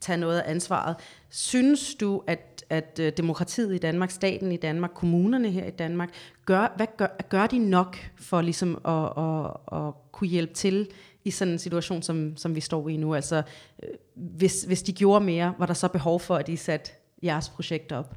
tage 0.00 0.18
noget 0.18 0.38
af 0.38 0.50
ansvaret. 0.50 0.96
Synes 1.30 1.94
du, 1.94 2.22
at, 2.26 2.64
at 2.70 2.98
øh, 3.02 3.12
demokratiet 3.16 3.74
i 3.74 3.78
Danmark, 3.78 4.10
staten 4.10 4.52
i 4.52 4.56
Danmark, 4.56 4.90
kommunerne 4.94 5.50
her 5.50 5.64
i 5.64 5.70
Danmark, 5.70 6.10
gør, 6.44 6.72
hvad 6.76 6.86
gør, 6.96 7.06
gør 7.28 7.46
de 7.46 7.58
nok 7.58 7.96
for 8.16 8.40
ligesom 8.40 8.80
at, 8.84 9.24
at, 9.24 9.78
at 9.78 9.94
kunne 10.12 10.28
hjælpe 10.28 10.54
til 10.54 10.88
i 11.26 11.30
sådan 11.30 11.52
en 11.52 11.58
situation, 11.58 12.02
som, 12.02 12.36
som 12.36 12.54
vi 12.54 12.60
står 12.60 12.88
i 12.88 12.96
nu? 12.96 13.14
Altså, 13.14 13.42
øh, 13.82 13.88
hvis, 14.14 14.62
hvis 14.62 14.82
de 14.82 14.92
gjorde 14.92 15.24
mere, 15.24 15.54
var 15.58 15.66
der 15.66 15.74
så 15.74 15.88
behov 15.88 16.20
for, 16.20 16.36
at 16.36 16.46
de 16.46 16.56
satte 16.56 16.90
jeres 17.22 17.48
projekt 17.48 17.92
op? 17.92 18.16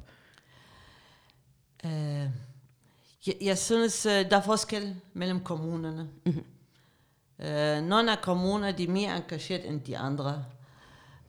Øh, 1.84 2.28
jeg, 3.26 3.34
jeg 3.40 3.58
synes, 3.58 4.06
øh, 4.06 4.30
der 4.30 4.36
er 4.36 4.42
forskel 4.42 4.96
mellem 5.12 5.40
kommunerne. 5.40 6.08
Mm-hmm. 6.26 6.44
Øh, 7.46 7.82
nogle 7.82 8.12
af 8.12 8.18
kommuner 8.22 8.72
de 8.72 8.84
er 8.84 8.90
mere 8.90 9.16
engageret 9.16 9.68
end 9.68 9.80
de 9.80 9.98
andre. 9.98 10.44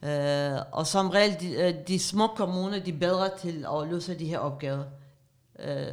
Øh, 0.03 0.59
og 0.71 0.87
som 0.87 1.09
regel, 1.09 1.37
de, 1.39 1.83
de 1.87 1.99
små 1.99 2.27
kommuner 2.27 2.79
de 2.79 2.91
er 2.91 2.99
bedre 2.99 3.37
til 3.37 3.65
at 3.73 3.87
løse 3.87 4.19
de 4.19 4.25
her 4.25 4.39
opgaver. 4.39 4.83
Øh, 5.59 5.85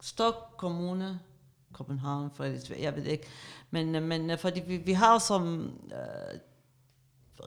stor 0.00 0.54
kommune, 0.56 1.20
København, 1.74 2.30
Frederiksberg, 2.34 2.80
jeg 2.80 2.96
ved 2.96 3.04
ikke. 3.04 3.26
Men, 3.74 3.94
øh, 3.94 4.02
men 4.02 4.30
øh, 4.30 4.38
fordi 4.38 4.60
vi, 4.66 4.76
vi 4.76 4.92
har 4.92 5.18
som 5.18 5.70
øh, 5.92 6.40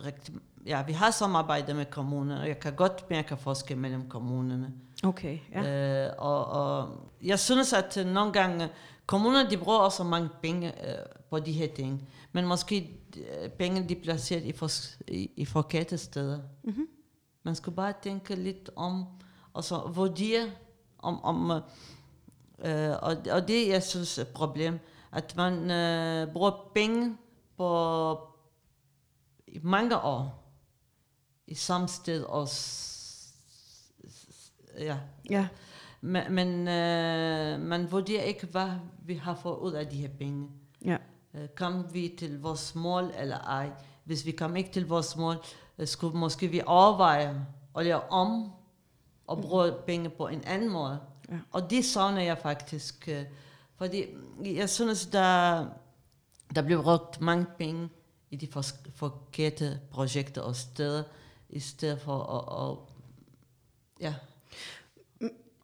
rigtig, 0.06 0.36
ja, 0.66 0.84
vi 0.84 0.94
har 0.94 1.12
samarbejde 1.12 1.74
med 1.74 1.86
kommunerne, 1.86 2.42
og 2.42 2.48
jeg 2.48 2.60
kan 2.60 2.76
godt 2.76 3.10
mærke 3.10 3.38
forskel 3.38 3.78
mellem 3.78 4.10
kommunerne. 4.10 4.74
Okay, 5.04 5.40
ja. 5.52 6.08
Øh, 6.08 6.14
og, 6.18 6.46
og 6.46 6.90
jeg 7.24 7.40
synes, 7.40 7.74
at 7.74 7.98
øh, 7.98 8.06
nogle 8.06 8.34
gange, 8.34 8.70
kommunerne 9.06 9.50
de 9.50 9.58
bruger 9.58 9.78
også 9.78 10.04
mange 10.04 10.30
penge 10.42 10.90
øh, 10.90 11.06
på 11.30 11.40
de 11.40 11.52
her 11.52 11.68
ting, 11.76 12.10
men 12.32 12.46
måske 12.46 13.00
øh, 13.18 13.50
penge 13.50 13.90
de 13.90 13.98
er 13.98 14.02
placeret 14.04 14.44
i, 14.44 14.52
for, 14.52 14.70
i, 15.08 15.32
i 15.36 15.46
forkerte 15.46 15.98
steder. 15.98 16.40
Mm-hmm. 16.64 16.88
Man 17.44 17.56
skal 17.56 17.74
bare 17.74 17.94
tænke 18.04 18.36
lidt 18.36 18.70
om, 18.76 19.06
og 19.54 19.64
så 19.64 19.92
vurdere 19.94 20.46
om, 21.00 21.24
om 21.24 21.52
øh, 22.66 22.96
og, 23.02 23.18
og 23.32 23.48
det 23.48 23.68
jeg 23.68 23.84
synes 23.84 24.18
er 24.18 24.22
et 24.22 24.28
problem, 24.28 24.80
at 25.12 25.36
man 25.36 25.72
øh, 25.72 26.34
bruger 26.34 26.72
penge 26.76 27.18
på 27.58 28.18
i 29.48 29.60
mange 29.64 30.02
år 30.02 30.44
i 31.48 31.56
samme 31.56 31.88
sted 31.88 32.24
og 32.24 32.48
s- 32.48 33.34
s- 34.10 34.52
ja, 34.80 34.98
ja. 35.30 35.48
men, 36.02 36.34
men 36.34 36.68
øh, 36.68 37.60
man 37.62 37.92
vurderer 37.92 38.24
ikke, 38.24 38.46
hvad 38.48 38.70
vi 39.06 39.14
har 39.16 39.36
fået 39.36 39.58
ud 39.58 39.72
af 39.72 39.88
de 39.88 39.96
her 39.98 40.10
penge. 40.20 40.50
ja. 40.86 40.98
Øh, 41.34 41.48
kom 41.56 41.94
vi 41.94 42.16
til 42.20 42.42
vores 42.42 42.76
mål 42.76 43.12
eller 43.18 43.38
ej? 43.40 43.70
Hvis 44.04 44.26
vi 44.26 44.32
kom 44.32 44.56
ikke 44.56 44.72
til 44.72 44.88
vores 44.88 45.16
mål, 45.18 45.36
øh, 45.78 45.88
skulle 45.88 46.18
måske 46.18 46.48
vi 46.48 46.62
overveje 46.66 47.46
at 47.78 47.86
lave 47.86 48.02
om 48.12 48.52
og 49.28 49.42
bruge 49.42 49.72
penge 49.86 50.10
på 50.10 50.28
en 50.28 50.44
anden 50.46 50.70
måde. 50.70 51.00
Ja. 51.32 51.38
Og 51.52 51.70
det 51.70 51.86
savner 51.86 52.22
jeg 52.22 52.38
faktisk. 52.38 53.08
øh, 53.08 53.24
Fordi 53.78 54.06
jeg 54.42 54.70
synes, 54.70 55.06
der, 55.06 55.66
der 56.56 56.62
bliver 56.62 56.82
brugt 56.82 57.22
mange 57.22 57.46
penge 57.58 57.90
i 58.32 58.36
de 58.36 58.48
forkerte 58.96 59.80
projekter 59.92 60.42
og 60.42 60.56
steder, 60.56 61.04
i 61.50 61.60
stedet 61.60 62.02
for 62.02 62.24
at, 62.24 62.70
at 62.70 62.78
ja, 64.02 64.14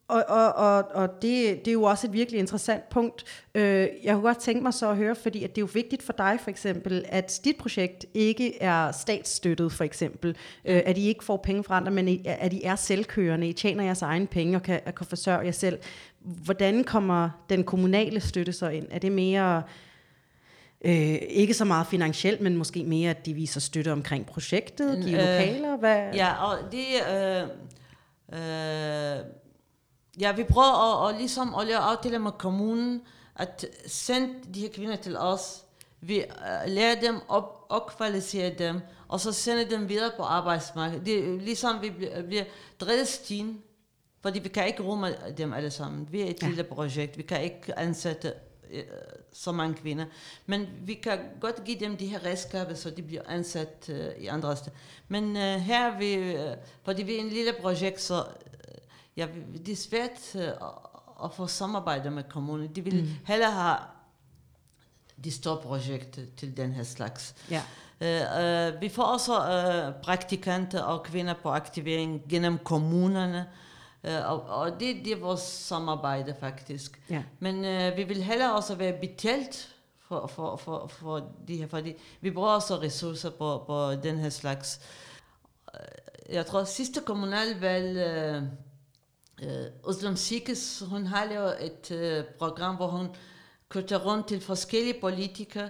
Og, 0.08 0.24
og, 0.28 0.54
og, 0.54 0.84
og 0.94 1.10
det, 1.22 1.66
det 1.66 1.68
er 1.68 1.74
jo 1.74 1.84
også 1.84 2.08
et 2.08 2.14
virkelig 2.14 2.40
interessant 2.40 2.90
punkt. 2.90 3.24
Øh, 3.56 3.88
jeg 4.04 4.14
kunne 4.14 4.22
godt 4.22 4.38
tænke 4.38 4.64
mig 4.64 4.74
så 4.74 4.90
at 4.90 4.98
høre, 4.98 5.16
fordi 5.16 5.44
at 5.44 5.50
det 5.50 5.58
er 5.58 5.66
jo 5.66 5.70
vigtigt 5.74 6.04
for 6.04 6.14
dig 6.14 6.40
for 6.44 6.50
eksempel, 6.50 7.06
at 7.10 7.42
dit 7.44 7.56
projekt 7.58 8.06
ikke 8.14 8.62
er 8.62 8.92
statsstøttet 8.92 9.72
for 9.72 9.84
eksempel, 9.84 10.36
øh, 10.66 10.82
at 10.86 10.98
I 10.98 11.08
ikke 11.08 11.24
får 11.24 11.38
penge 11.38 11.64
fra 11.64 11.78
andre, 11.78 11.92
men 11.92 12.22
at 12.26 12.54
I 12.54 12.62
er 12.64 12.76
selvkørende, 12.76 13.50
I 13.50 13.54
tjener 13.54 13.84
jeres 13.84 14.02
egen 14.02 14.28
penge 14.28 14.58
og 14.58 14.64
kan, 14.64 14.82
kan 14.98 15.06
forsørge 15.06 15.46
jer 15.46 15.52
selv. 15.52 15.80
Hvordan 16.24 16.84
kommer 16.84 17.30
den 17.50 17.64
kommunale 17.64 18.20
støtte 18.20 18.54
så 18.54 18.68
ind? 18.68 18.88
Er 18.92 19.00
det 19.00 19.12
mere, 19.12 19.64
øh, 20.86 21.18
ikke 21.30 21.54
så 21.54 21.66
meget 21.66 21.88
finansielt, 21.88 22.42
men 22.42 22.58
måske 22.58 22.84
mere, 22.84 23.10
at 23.10 23.26
de 23.26 23.34
viser 23.34 23.60
støtte 23.60 23.92
omkring 23.92 24.26
projektet, 24.26 25.06
giver 25.06 25.22
Øh, 25.22 25.40
lokaler? 25.40 25.78
Hvad? 25.78 26.14
Ja, 26.14 26.46
og 26.46 26.58
det... 26.72 26.86
Øh, 27.12 27.44
øh, 28.34 29.26
ja, 30.20 30.32
vi 30.32 30.44
prøver 30.44 31.06
at, 31.06 31.14
at, 31.14 31.20
ligesom 31.20 31.56
at 31.56 31.68
lave 31.68 31.80
aftaler 31.80 32.20
med 32.20 32.32
kommunen, 32.32 33.02
at 33.36 33.66
sende 33.88 34.30
de 34.54 34.62
her 34.62 34.70
kvinder 34.70 34.96
til 34.96 35.18
os. 35.18 35.64
Vi 36.02 36.18
øh, 36.20 36.26
lærer 36.68 36.96
dem 37.02 37.20
op, 37.28 37.66
opkvalificerer 37.70 38.56
dem, 38.56 38.80
og 39.08 39.20
så 39.20 39.32
sender 39.32 39.66
dem 39.70 39.90
videre 39.90 40.12
på 40.18 40.24
arbejdsmarkedet. 40.24 41.06
Det 41.06 41.20
er 41.20 41.40
ligesom 41.40 41.82
vi 41.82 41.90
bliver, 41.90 42.22
bliver 42.22 42.44
drevet 42.80 43.08
stien, 43.08 43.62
fordi 44.24 44.40
vi 44.40 44.50
kan 44.50 44.68
ikke 44.68 44.84
rumme 44.84 45.16
dem 45.38 45.54
alle 45.54 45.72
sammen. 45.72 46.08
Vi 46.12 46.22
er 46.22 46.26
et 46.26 46.42
Ja. 46.44 46.48
lille 46.48 46.64
projekt, 46.64 47.18
vi 47.18 47.24
kan 47.24 47.44
ikke 47.44 47.80
ansætte 47.80 48.34
øh, 48.72 48.84
så 49.34 49.52
mange 49.52 49.76
kvinder. 49.76 50.06
Men 50.46 50.68
vi 50.82 50.94
kan 50.94 51.20
godt 51.42 51.64
give 51.64 51.80
dem 51.80 51.98
de 51.98 52.08
her 52.08 52.26
redskaber, 52.26 52.74
så 52.74 52.90
de 52.90 53.02
bliver 53.02 53.22
ansat 53.28 53.90
øh, 53.90 54.06
i 54.18 54.28
andre 54.28 54.56
steder. 54.58 54.76
Men 55.08 55.38
øh, 55.38 55.60
her 55.60 55.92
er 55.92 55.98
vi, 55.98 56.14
øh, 56.14 56.56
fordi 56.84 57.04
vi 57.04 57.16
er 57.16 57.20
en 57.20 57.30
lille 57.30 57.54
projekt, 57.62 58.02
så 58.02 58.20
øh, 58.20 58.78
ja, 59.18 59.28
det 59.66 59.72
er 59.72 59.76
svært 59.76 60.36
øh, 60.36 60.48
at, 61.24 61.34
få 61.34 61.48
samarbejde 61.48 62.12
med 62.12 62.24
kommunen. 62.30 62.76
De 62.76 62.84
vil 62.84 63.04
mm. 63.04 63.10
hellere 63.26 63.52
have 63.52 63.78
de 65.24 65.32
store 65.32 65.58
projekter 65.58 66.22
til 66.38 66.58
den 66.58 66.74
her 66.74 66.84
slags. 66.84 67.36
Ja. 67.52 67.62
Øh, 68.02 68.68
øh, 68.76 68.82
vi 68.82 68.90
får 68.90 69.04
også 69.04 69.34
øh, 69.34 70.04
praktikanter 70.04 70.82
og 70.82 71.04
kvinder 71.04 71.34
på 71.44 71.50
aktivering 71.50 72.22
gennem 72.30 72.58
kommunerne, 72.58 73.46
øh, 74.04 74.32
og, 74.32 74.42
og 74.42 74.72
det, 74.80 75.06
det 75.06 75.14
er 75.14 75.20
vores 75.20 75.42
samarbejde 75.42 76.36
faktisk. 76.40 77.02
Ja. 77.10 77.24
Men 77.40 77.66
øh, 77.66 77.98
vi 77.98 78.04
vil 78.04 78.24
hellere 78.24 78.56
også 78.56 78.76
være 78.76 78.94
betalt 78.94 79.76
for, 80.08 80.28
for, 80.28 80.56
for, 80.56 80.88
for 80.88 81.32
de 81.48 81.58
her, 81.58 81.68
fordi 81.68 81.94
vi 82.22 82.32
bruger 82.32 82.50
også 82.50 82.82
ressourcer 82.82 83.30
på, 83.30 83.64
på 83.68 83.92
den 83.92 84.18
her 84.18 84.30
slags. 84.30 84.80
Øh, 85.74 86.36
Jeg 86.36 86.46
tror, 86.46 86.64
sidste 86.64 87.02
kommunalvalg, 87.02 87.98
øh, 87.98 88.44
øh, 90.10 90.16
Sikes, 90.16 90.84
hun 90.90 91.06
har 91.06 91.26
lavet 91.26 91.66
et 91.66 91.92
øh, 91.92 92.24
program, 92.40 92.76
hvor 92.76 92.88
hun 92.88 93.08
kørte 93.70 93.98
rundt 93.98 94.28
til 94.28 94.42
forskellige 94.42 95.02
politikere, 95.02 95.70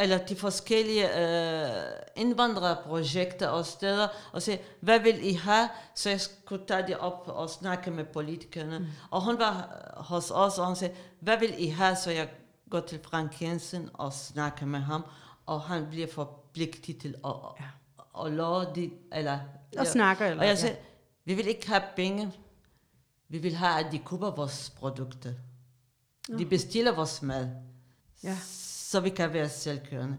eller 0.00 0.18
til 0.26 0.36
forskellige 0.36 1.04
øh, 1.20 1.68
indvandrerprojekter 2.16 3.48
og 3.48 3.66
steder, 3.66 4.08
og 4.32 4.42
sige, 4.42 4.60
hvad 4.80 5.00
vil 5.00 5.26
I 5.28 5.32
have? 5.32 5.68
Så 5.94 6.10
jeg 6.10 6.20
skulle 6.20 6.66
tage 6.66 6.86
det 6.86 6.98
op 6.98 7.22
og 7.28 7.50
snakke 7.50 7.90
med 7.90 8.04
politikerne. 8.04 8.78
Mm. 8.78 8.86
Og 9.10 9.24
hun 9.24 9.38
var 9.38 9.80
hos 9.96 10.30
os, 10.30 10.58
og 10.58 10.66
hun 10.66 10.76
sagde, 10.76 10.94
hvad 11.20 11.38
vil 11.38 11.54
I 11.58 11.66
have? 11.68 11.96
Så 11.96 12.10
jeg 12.10 12.28
går 12.70 12.80
til 12.80 13.00
Frank 13.02 13.42
Jensen 13.42 13.90
og 13.94 14.12
snakker 14.12 14.66
med 14.66 14.80
ham, 14.80 15.04
og 15.46 15.60
han 15.60 15.86
bliver 15.90 16.06
forpligtet 16.12 16.98
til 16.98 17.14
at, 17.24 17.32
ja. 17.60 18.26
at 18.26 18.32
love 18.32 18.66
det, 18.74 18.92
eller... 19.12 19.38
Og 19.78 19.86
snakker, 19.86 20.26
eller- 20.26 20.40
Og 20.42 20.46
jeg 20.46 20.54
ja. 20.54 20.60
sagde, 20.60 20.76
vi 21.24 21.34
vil 21.34 21.46
ikke 21.46 21.68
have 21.68 21.82
penge, 21.96 22.32
vi 23.28 23.38
vil 23.38 23.54
have, 23.54 23.86
at 23.86 23.92
de 23.92 23.98
køber 23.98 24.30
vores 24.30 24.72
produkter. 24.78 25.32
De 26.38 26.46
bestiller 26.46 26.92
vores 26.92 27.22
mad, 27.22 27.48
Ja 28.22 28.36
så 28.94 29.00
vi 29.00 29.10
kan 29.10 29.32
være 29.32 29.48
selvkørende. 29.48 30.18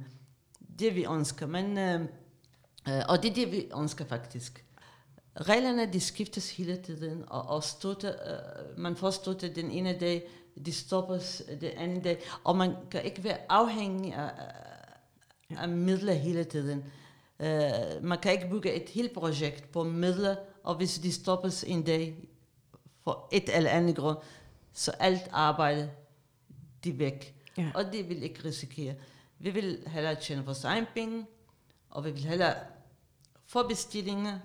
Det 0.79 0.95
vi 0.95 1.05
ønsker, 1.05 1.47
men, 1.47 1.77
øh, 1.77 2.01
øh, 2.89 3.01
og 3.09 3.23
det 3.23 3.31
er 3.31 3.33
det, 3.33 3.51
vi 3.51 3.65
ønsker 3.77 4.05
faktisk. 4.05 4.65
Reglerne, 5.35 5.93
de 5.93 5.99
skiftes 5.99 6.51
hele 6.57 6.77
tiden, 6.77 7.23
og, 7.27 7.41
og 7.41 7.63
støtte, 7.63 8.07
øh, 8.07 8.79
man 8.79 8.95
får 8.95 9.09
støtte 9.09 9.55
den 9.55 9.71
ene 9.71 9.97
dag, 9.99 10.29
de 10.65 10.73
stoppes 10.73 11.43
den 11.61 11.71
anden 11.77 12.01
dag, 12.01 12.23
og 12.43 12.55
man 12.55 12.75
kan 12.91 13.03
ikke 13.03 13.23
være 13.23 13.37
afhængig 13.49 14.13
af, 14.13 14.31
af- 15.49 15.69
midler 15.69 16.13
hele 16.13 16.43
tiden. 16.43 16.83
Uh, 17.39 18.03
man 18.03 18.19
kan 18.21 18.31
ikke 18.31 18.49
bygge 18.49 18.73
et 18.73 18.89
helt 18.89 19.13
projekt 19.13 19.71
på 19.71 19.83
midler, 19.83 20.35
og 20.63 20.75
hvis 20.75 20.99
de 20.99 21.11
stoppes 21.11 21.63
en 21.63 21.83
dag 21.83 22.27
for 23.03 23.29
et 23.31 23.55
eller 23.57 23.69
andet 23.69 23.95
grund, 23.95 24.17
så 24.73 24.91
alt 24.91 25.29
arbejde, 25.31 25.91
de 26.83 26.99
væk. 26.99 27.34
Ja. 27.57 27.71
Og 27.75 27.85
det 27.93 28.09
vil 28.09 28.23
ikke 28.23 28.43
risikere. 28.45 28.95
Vi 29.39 29.49
vil 29.49 29.83
hellere 29.87 30.15
tjene 30.15 30.45
vores 30.45 30.63
egen 30.63 30.85
penge, 30.93 31.25
og 31.89 32.05
vi 32.05 32.11
vil 32.11 32.23
hellere 32.23 32.55
få 33.45 33.67
bestillinger 33.67 34.39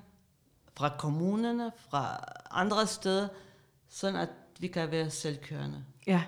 fra 0.76 0.96
kommunerne, 0.98 1.72
fra 1.90 2.24
andre 2.50 2.86
steder, 2.86 3.28
sådan 3.88 4.20
at 4.20 4.28
vi 4.58 4.68
kan 4.68 4.90
være 4.90 5.10
selvkørende. 5.10 5.84
Ja. 6.06 6.22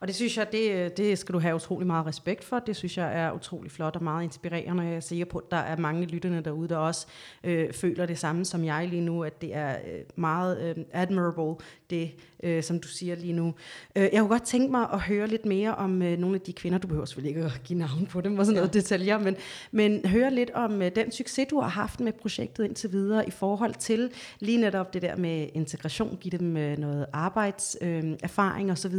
Og 0.00 0.08
det 0.08 0.14
synes 0.14 0.36
jeg, 0.36 0.52
det, 0.52 0.96
det 0.96 1.18
skal 1.18 1.32
du 1.32 1.38
have 1.38 1.54
utrolig 1.54 1.86
meget 1.86 2.06
respekt 2.06 2.44
for. 2.44 2.58
Det 2.58 2.76
synes 2.76 2.98
jeg 2.98 3.20
er 3.20 3.32
utrolig 3.32 3.70
flot 3.70 3.96
og 3.96 4.02
meget 4.02 4.24
inspirerende. 4.24 4.82
Jeg 4.82 4.94
er 4.94 5.00
sikker 5.00 5.24
på, 5.24 5.38
at 5.38 5.50
der 5.50 5.56
er 5.56 5.76
mange 5.76 6.06
lytterne 6.06 6.40
derude, 6.40 6.68
der 6.68 6.76
også 6.76 7.06
øh, 7.44 7.72
føler 7.72 8.06
det 8.06 8.18
samme 8.18 8.44
som 8.44 8.64
jeg 8.64 8.88
lige 8.88 9.02
nu, 9.02 9.24
at 9.24 9.42
det 9.42 9.54
er 9.54 9.70
øh, 9.70 10.00
meget 10.16 10.60
øh, 10.62 10.84
admirable, 10.92 11.54
det 11.90 12.10
øh, 12.42 12.62
som 12.62 12.80
du 12.80 12.88
siger 12.88 13.14
lige 13.14 13.32
nu. 13.32 13.54
Øh, 13.96 14.02
jeg 14.02 14.20
kunne 14.20 14.28
godt 14.28 14.42
tænke 14.42 14.70
mig 14.70 14.88
at 14.92 15.00
høre 15.00 15.26
lidt 15.26 15.46
mere 15.46 15.74
om 15.74 16.02
øh, 16.02 16.18
nogle 16.18 16.36
af 16.36 16.40
de 16.40 16.52
kvinder, 16.52 16.78
du 16.78 16.86
behøver 16.86 17.06
selvfølgelig 17.06 17.36
ikke 17.36 17.44
at 17.44 17.60
give 17.64 17.78
navn 17.78 18.06
på 18.06 18.20
dem 18.20 18.38
og 18.38 18.46
sådan 18.46 18.56
ja. 18.56 18.60
noget 18.60 18.74
detaljer, 18.74 19.18
men, 19.18 19.36
men 19.70 20.06
høre 20.06 20.34
lidt 20.34 20.50
om 20.50 20.82
øh, 20.82 20.90
den 20.96 21.12
succes, 21.12 21.46
du 21.50 21.60
har 21.60 21.68
haft 21.68 22.00
med 22.00 22.12
projektet 22.12 22.64
indtil 22.64 22.92
videre 22.92 23.28
i 23.28 23.30
forhold 23.30 23.74
til 23.74 24.10
lige 24.40 24.58
netop 24.58 24.94
det 24.94 25.02
der 25.02 25.16
med 25.16 25.48
integration, 25.54 26.18
give 26.20 26.38
dem 26.38 26.56
øh, 26.56 26.78
noget 26.78 27.06
arbejdserfaring 27.12 28.68
øh, 28.68 28.72
osv. 28.72 28.96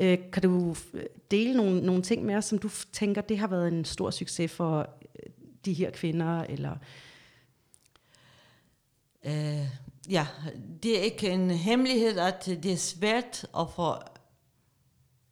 Øh, 0.00 0.18
kan 0.32 0.42
du 0.42 0.76
dele 1.30 1.54
nogle, 1.54 1.80
nogle 1.80 2.02
ting 2.02 2.24
med 2.24 2.34
os, 2.34 2.44
som 2.44 2.58
du 2.58 2.70
tænker, 2.92 3.20
det 3.20 3.38
har 3.38 3.46
været 3.46 3.68
en 3.68 3.84
stor 3.84 4.10
succes 4.10 4.52
for 4.52 4.78
øh, 4.80 5.32
de 5.64 5.72
her 5.72 5.90
kvinder, 5.90 6.42
eller... 6.42 6.76
Uh, 9.24 9.66
ja, 10.08 10.26
det 10.82 10.98
er 10.98 11.02
ikke 11.02 11.30
en 11.30 11.50
hemmelighed, 11.50 12.18
at 12.18 12.46
det 12.46 12.72
er 12.72 12.76
svært 12.76 13.46
at 13.58 13.70
få 13.70 13.94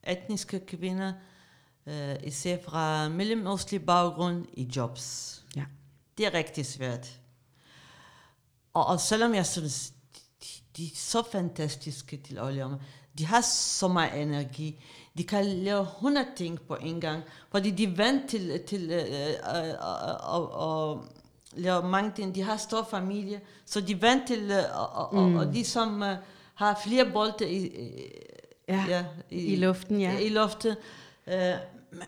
etniske 0.06 0.60
kvinder, 0.60 1.12
uh, 1.86 2.26
især 2.26 2.58
fra 2.64 3.08
mellemøstlig 3.08 3.86
baggrund, 3.86 4.46
i 4.52 4.70
jobs. 4.76 5.44
Ja. 5.56 5.64
Det 6.18 6.26
er 6.26 6.34
rigtig 6.34 6.66
svært. 6.66 7.20
Og, 8.74 8.86
og 8.86 9.00
selvom 9.00 9.34
jeg 9.34 9.46
synes, 9.46 9.92
de, 10.42 10.48
de 10.76 10.84
er 10.84 10.96
så 10.96 11.22
fantastiske 11.32 12.16
til 12.16 12.38
at 12.38 12.54
de 13.18 13.26
har 13.26 13.40
så 13.40 13.88
meget 13.88 14.22
energi, 14.22 14.84
de 15.18 15.24
kan 15.24 15.44
lave 15.46 15.80
100 15.80 16.26
ting 16.36 16.60
på 16.60 16.74
en 16.74 17.00
gang, 17.00 17.22
fordi 17.50 17.70
de 17.70 17.84
er 17.84 17.96
vant 17.96 18.30
til, 18.30 18.62
til 18.66 18.90
uh, 18.90 18.98
uh, 19.54 20.40
uh, 20.40 20.96
uh, 20.96 21.04
lave 21.52 21.88
mange 21.88 22.12
ting. 22.16 22.34
De 22.34 22.42
har 22.42 22.56
stor 22.56 22.86
familie, 22.90 23.40
så 23.66 23.80
de 23.80 23.92
er 23.92 23.98
vant 24.00 24.26
til 24.26 24.50
uh, 24.50 25.12
uh, 25.12 25.28
mm. 25.28 25.36
og 25.36 25.46
ligesom 25.46 26.02
uh, 26.02 26.08
har 26.54 26.80
flere 26.84 27.10
bolde 27.12 27.50
i, 27.50 27.72
ja, 28.68 28.84
ja, 28.88 29.04
i, 29.30 29.38
i 29.38 29.56
luften. 29.56 30.00
Ja. 30.00 30.18
I 30.18 30.28
luften. 30.28 30.74
Uh, 31.26 31.34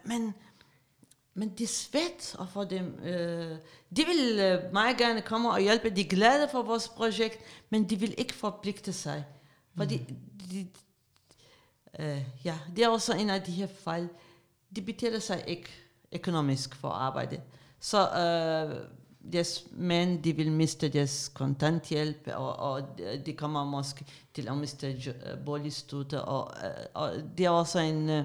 men, 0.05 0.35
men 1.35 1.49
det 1.49 1.65
er 1.65 1.69
svært 1.69 2.37
at 2.41 2.49
få 2.53 2.65
dem. 2.65 2.95
Uh, 3.03 3.57
de 3.97 4.05
vil 4.07 4.33
uh, 4.35 4.73
meget 4.73 4.97
gerne 4.97 5.21
komme 5.21 5.51
og 5.51 5.61
hjælpe. 5.61 5.91
De 5.91 6.01
er 6.01 6.09
glade 6.09 6.49
for 6.53 6.63
vores 6.63 6.89
projekt, 6.89 7.39
men 7.71 7.91
de 7.91 7.97
vil 7.97 8.15
ikke 8.19 8.35
forpligte 8.35 8.93
sig. 8.93 9.25
Fordi 9.77 9.99
mm. 10.09 10.17
de, 10.51 10.67
Uh, 11.99 12.23
ja, 12.45 12.59
det 12.77 12.85
er 12.85 12.89
også 12.89 13.15
en 13.15 13.31
af 13.31 13.43
de 13.43 13.53
her 13.53 13.67
fejl. 13.67 14.09
De 14.77 14.83
betaler 14.83 15.19
sig 15.19 15.45
ikke 15.47 15.69
økonomisk 16.13 16.75
for 16.75 16.89
at 16.89 16.95
arbejde. 16.95 17.41
Så 17.81 18.09
uh, 18.09 18.77
deres 19.33 19.65
mænd, 19.73 20.23
de 20.23 20.33
vil 20.33 20.53
miste 20.53 20.89
deres 20.89 21.29
kontanthjælp, 21.35 22.29
og, 22.35 22.57
og 22.57 22.83
de 23.27 23.33
kommer 23.33 23.65
måske 23.65 24.05
til 24.35 24.49
at 24.49 24.57
miste 24.57 24.97
uh, 25.09 25.45
boligstøtte, 25.45 26.23
og, 26.23 26.55
og 26.95 27.13
det 27.39 27.47
er 27.47 27.51
også 27.51 27.79
en... 27.79 28.11
Uh, 28.11 28.25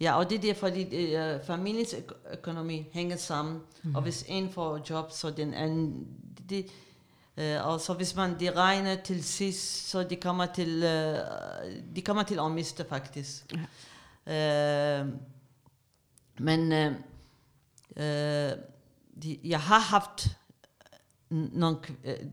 ja, 0.00 0.18
og 0.18 0.30
det 0.30 0.38
er 0.38 0.42
det, 0.42 0.56
fordi 0.56 1.16
uh, 1.16 1.44
familiens 1.44 1.94
økonomi 2.32 2.86
hænger 2.92 3.16
sammen, 3.16 3.60
mm. 3.82 3.94
og 3.94 4.02
hvis 4.02 4.24
en 4.28 4.50
får 4.50 4.80
job, 4.90 5.10
så 5.10 5.30
den 5.30 5.54
anden... 5.54 6.06
Det, 6.48 6.66
Uh, 7.40 7.66
og 7.66 7.80
så 7.80 7.94
hvis 7.94 8.16
man 8.16 8.40
de 8.40 8.50
regner 8.50 8.96
til 8.96 9.24
sidst, 9.24 9.88
så 9.88 10.02
de 10.02 10.16
kommer 10.16 10.46
til, 10.46 10.82
uh, 10.84 11.96
de 11.96 12.02
kommer 12.02 12.22
til 12.22 12.38
at 12.38 12.50
miste 12.50 12.84
faktisk. 12.88 13.54
Ja. 14.26 15.02
Uh, 15.02 15.08
men 16.38 16.72
uh, 16.72 16.92
uh, 17.96 18.58
de, 19.22 19.38
jeg 19.44 19.60
har 19.60 19.78
haft 19.78 20.36
nogle, 21.30 21.78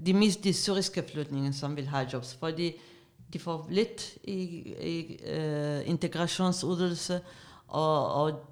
de 0.05 0.13
mest 0.13 0.43
de 0.43 0.53
syriske 0.53 1.03
flygtninge, 1.11 1.53
som 1.53 1.75
vil 1.75 1.87
have 1.87 2.07
jobs, 2.13 2.35
fordi 2.39 2.73
de 3.33 3.39
får 3.39 3.67
lidt 3.69 4.17
i, 4.23 4.33
i 4.81 5.19
uh, 5.23 5.89
integrationsudelse, 5.89 7.21
og, 7.67 8.13
og 8.13 8.45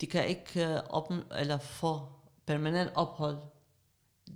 de 0.00 0.06
kan 0.06 0.28
ikke 0.28 0.68
uh, 0.68 0.96
op, 0.96 1.12
eller 1.38 1.58
få 1.58 2.00
permanent 2.46 2.90
ophold 2.94 3.36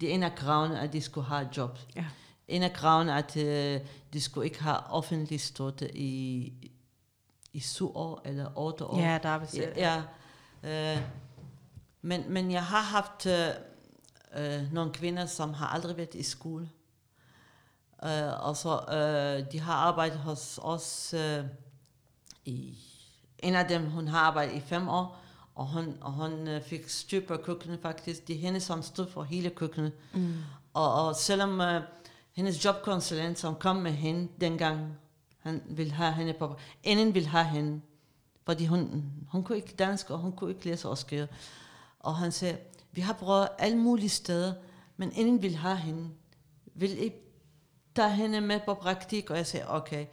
det 0.01 0.15
ene 0.15 0.27
af 0.27 0.35
kravene, 0.35 0.81
at 0.81 0.93
de 0.93 1.01
skulle 1.01 1.27
have 1.27 1.49
job. 1.57 1.79
Ja. 1.97 2.05
En 2.49 2.63
af 2.63 2.73
kravene, 2.73 3.19
at 3.19 3.37
uh, 3.37 3.87
de 4.13 4.21
skulle 4.21 4.45
ikke 4.45 4.63
have 4.63 4.77
offentlig 4.77 5.41
støtte 5.41 5.97
i, 5.97 6.53
i 7.53 7.61
syv 7.61 7.97
år 7.97 8.23
eller 8.25 8.59
otte 8.59 8.85
år. 8.85 8.99
Ja, 9.01 9.19
der 9.23 9.29
er 9.29 9.39
bestemt. 9.39 9.77
Ja, 9.77 10.03
uh, 10.63 11.03
men, 12.03 12.33
men 12.33 12.51
jeg 12.51 12.65
har 12.65 12.81
haft 12.81 13.27
uh, 13.27 14.43
uh, 14.43 14.73
nogle 14.73 14.93
kvinder, 14.93 15.27
som 15.27 15.55
har 15.55 15.67
aldrig 15.67 15.97
været 15.97 16.15
i 16.15 16.23
skole. 16.23 16.71
Uh, 18.03 18.47
og 18.49 18.57
så 18.57 18.79
uh, 18.89 19.53
de 19.53 19.61
har 19.61 19.75
arbejdet 19.75 20.19
hos 20.19 20.59
os 20.63 21.15
uh, 21.17 21.45
i 22.45 22.79
en 23.39 23.55
af 23.55 23.69
dem, 23.69 23.91
hun 23.91 24.09
har 24.09 24.21
arbejdet 24.21 24.55
i 24.55 24.61
fem 24.61 24.89
år, 24.89 25.19
og 25.59 25.67
hun, 25.67 25.99
og 26.01 26.13
hun 26.13 26.49
øh, 26.49 26.63
fik 26.63 26.89
styr 26.89 27.27
på 27.27 27.37
køkkenet 27.37 27.81
faktisk. 27.83 28.29
Det 28.29 28.37
er 28.37 28.41
hende, 28.41 28.61
som 28.61 28.83
stod 28.83 29.11
for 29.11 29.23
hele 29.23 29.51
køkkenet. 29.51 29.93
Mm. 30.15 30.35
Og, 30.75 31.07
og 31.07 31.17
selvom 31.17 31.61
uh, 31.61 31.83
hendes 32.33 32.65
jobkonsulent, 32.65 33.39
som 33.39 33.55
kom 33.55 33.77
med 33.77 33.93
hende 33.93 34.29
dengang, 34.41 34.99
han 35.39 35.63
ville 35.67 35.93
have 35.93 36.13
hende 36.13 36.33
på, 36.33 36.57
inden 36.83 37.15
ville 37.15 37.29
have 37.29 37.45
hende, 37.45 37.81
fordi 38.45 38.67
hun, 38.67 39.05
hun 39.29 39.45
kunne 39.45 39.59
ikke 39.59 39.75
dansk, 39.79 40.11
og 40.11 40.19
hun 40.19 40.33
kunne 40.33 40.51
ikke 40.51 40.65
læse 40.65 40.89
og 40.89 40.99
skrive. 40.99 41.29
Og 42.01 42.17
han 42.17 42.33
sagde, 42.33 42.57
vi 42.93 43.01
har 43.01 43.13
prøvet 43.13 43.49
alle 43.59 43.79
mulige 43.79 44.09
steder, 44.09 44.53
men 44.97 45.13
inden 45.13 45.43
ville 45.43 45.57
have 45.57 45.77
hende. 45.77 46.11
Vil 46.75 47.05
I 47.05 47.13
tage 47.97 48.11
hende 48.11 48.41
med 48.41 48.61
på 48.65 48.75
praktik? 48.75 49.31
Og 49.31 49.37
jeg 49.37 49.47
sagde, 49.47 49.71
okay. 49.71 50.07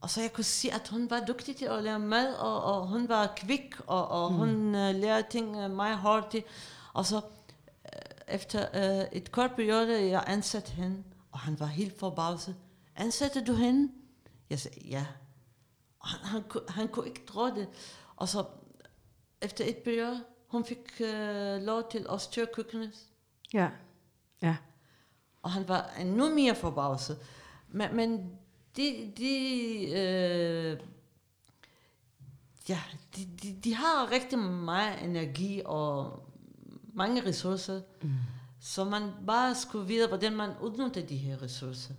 Og 0.00 0.10
så 0.10 0.20
jeg 0.20 0.32
kunne 0.32 0.44
se, 0.44 0.70
at 0.72 0.88
hun 0.88 1.10
var 1.10 1.24
dygtig 1.24 1.56
til 1.56 1.64
at 1.64 1.84
lære 1.84 1.98
mad, 1.98 2.34
og, 2.34 2.62
og 2.62 2.86
hun 2.86 3.08
var 3.08 3.32
kvik, 3.36 3.74
og, 3.86 4.08
og 4.08 4.32
mm. 4.32 4.38
hun 4.38 4.74
uh, 4.74 4.94
lærte 4.94 5.30
ting 5.30 5.64
uh, 5.64 5.70
meget 5.70 5.98
hurtigt. 5.98 6.46
Og 6.92 7.06
så 7.06 7.16
uh, 7.16 7.22
efter 8.28 8.68
uh, 8.74 9.06
et 9.12 9.32
kort 9.32 9.50
periode, 9.56 10.08
jeg 10.10 10.24
ansatte 10.26 10.72
hende, 10.72 11.04
og 11.32 11.38
han 11.38 11.60
var 11.60 11.66
helt 11.66 11.98
forbavset. 11.98 12.56
Ansatte 12.96 13.44
du 13.44 13.54
hende? 13.54 13.92
Jeg 14.50 14.58
sagde, 14.58 14.80
ja. 14.88 15.06
Og 16.00 16.08
han, 16.08 16.20
han, 16.24 16.42
han, 16.52 16.62
han 16.68 16.88
kunne 16.88 17.08
ikke 17.08 17.26
tro 17.26 17.46
det. 17.46 17.68
Og 18.16 18.28
så 18.28 18.44
efter 19.42 19.64
et 19.64 19.76
periode, 19.76 20.24
hun 20.48 20.64
fik 20.64 21.00
uh, 21.00 21.62
lov 21.62 21.90
til 21.90 22.06
at 22.10 22.20
styre 22.20 22.46
køkkenet. 22.54 22.94
Ja, 23.52 23.68
ja. 24.42 24.56
Og 25.42 25.50
han 25.50 25.68
var 25.68 25.90
endnu 26.00 26.34
mere 26.34 26.54
forbavset. 26.54 27.18
Men, 27.68 27.96
men 27.96 28.38
de, 28.78 29.12
de, 29.16 29.30
øh, 29.92 30.78
ja, 32.68 32.78
de, 33.16 33.28
de, 33.42 33.56
de 33.64 33.74
har 33.74 34.12
rigtig 34.12 34.38
meget 34.38 35.02
energi 35.04 35.62
og 35.64 36.22
mange 36.94 37.26
ressourcer. 37.26 37.80
Mm. 38.02 38.10
Så 38.60 38.84
man 38.84 39.02
bare 39.26 39.54
skulle 39.54 39.88
vide, 39.88 40.08
hvordan 40.08 40.36
man 40.36 40.50
udnytter 40.62 41.06
de 41.06 41.16
her 41.16 41.42
ressourcer. 41.42 41.94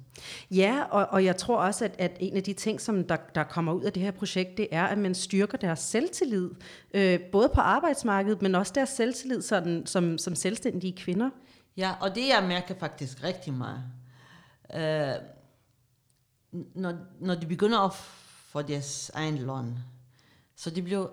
Ja, 0.51 0.83
og, 0.89 1.05
og 1.05 1.25
jeg 1.25 1.37
tror 1.37 1.57
også, 1.57 1.85
at, 1.85 1.95
at 1.99 2.17
en 2.19 2.37
af 2.37 2.43
de 2.43 2.53
ting, 2.53 2.81
som 2.81 3.03
der, 3.03 3.17
der 3.35 3.43
kommer 3.43 3.73
ud 3.73 3.83
af 3.83 3.93
det 3.93 4.03
her 4.03 4.11
projekt, 4.11 4.57
det 4.57 4.67
er, 4.71 4.83
at 4.83 4.97
man 4.97 5.15
styrker 5.15 5.57
deres 5.57 5.79
selvtillid, 5.79 6.49
øh, 6.93 7.19
både 7.19 7.49
på 7.55 7.61
arbejdsmarkedet, 7.61 8.41
men 8.41 8.55
også 8.55 8.71
deres 8.75 8.89
selvtillid 8.89 9.41
sådan, 9.41 9.85
som, 9.85 10.17
som 10.17 10.35
selvstændige 10.35 10.93
kvinder. 10.93 11.29
Ja, 11.77 11.93
og 12.01 12.15
det 12.15 12.27
jeg 12.27 12.45
mærker 12.47 12.75
faktisk 12.75 13.23
rigtig 13.23 13.53
meget. 13.53 13.83
Øh, 14.75 15.38
når, 16.51 16.93
når 17.19 17.35
de 17.35 17.45
begynder 17.45 17.79
at 17.79 17.93
få 17.93 18.61
deres 18.61 19.11
egen 19.13 19.37
lån, 19.37 19.79
så 20.55 20.69
de 20.69 20.81
bliver 20.81 21.07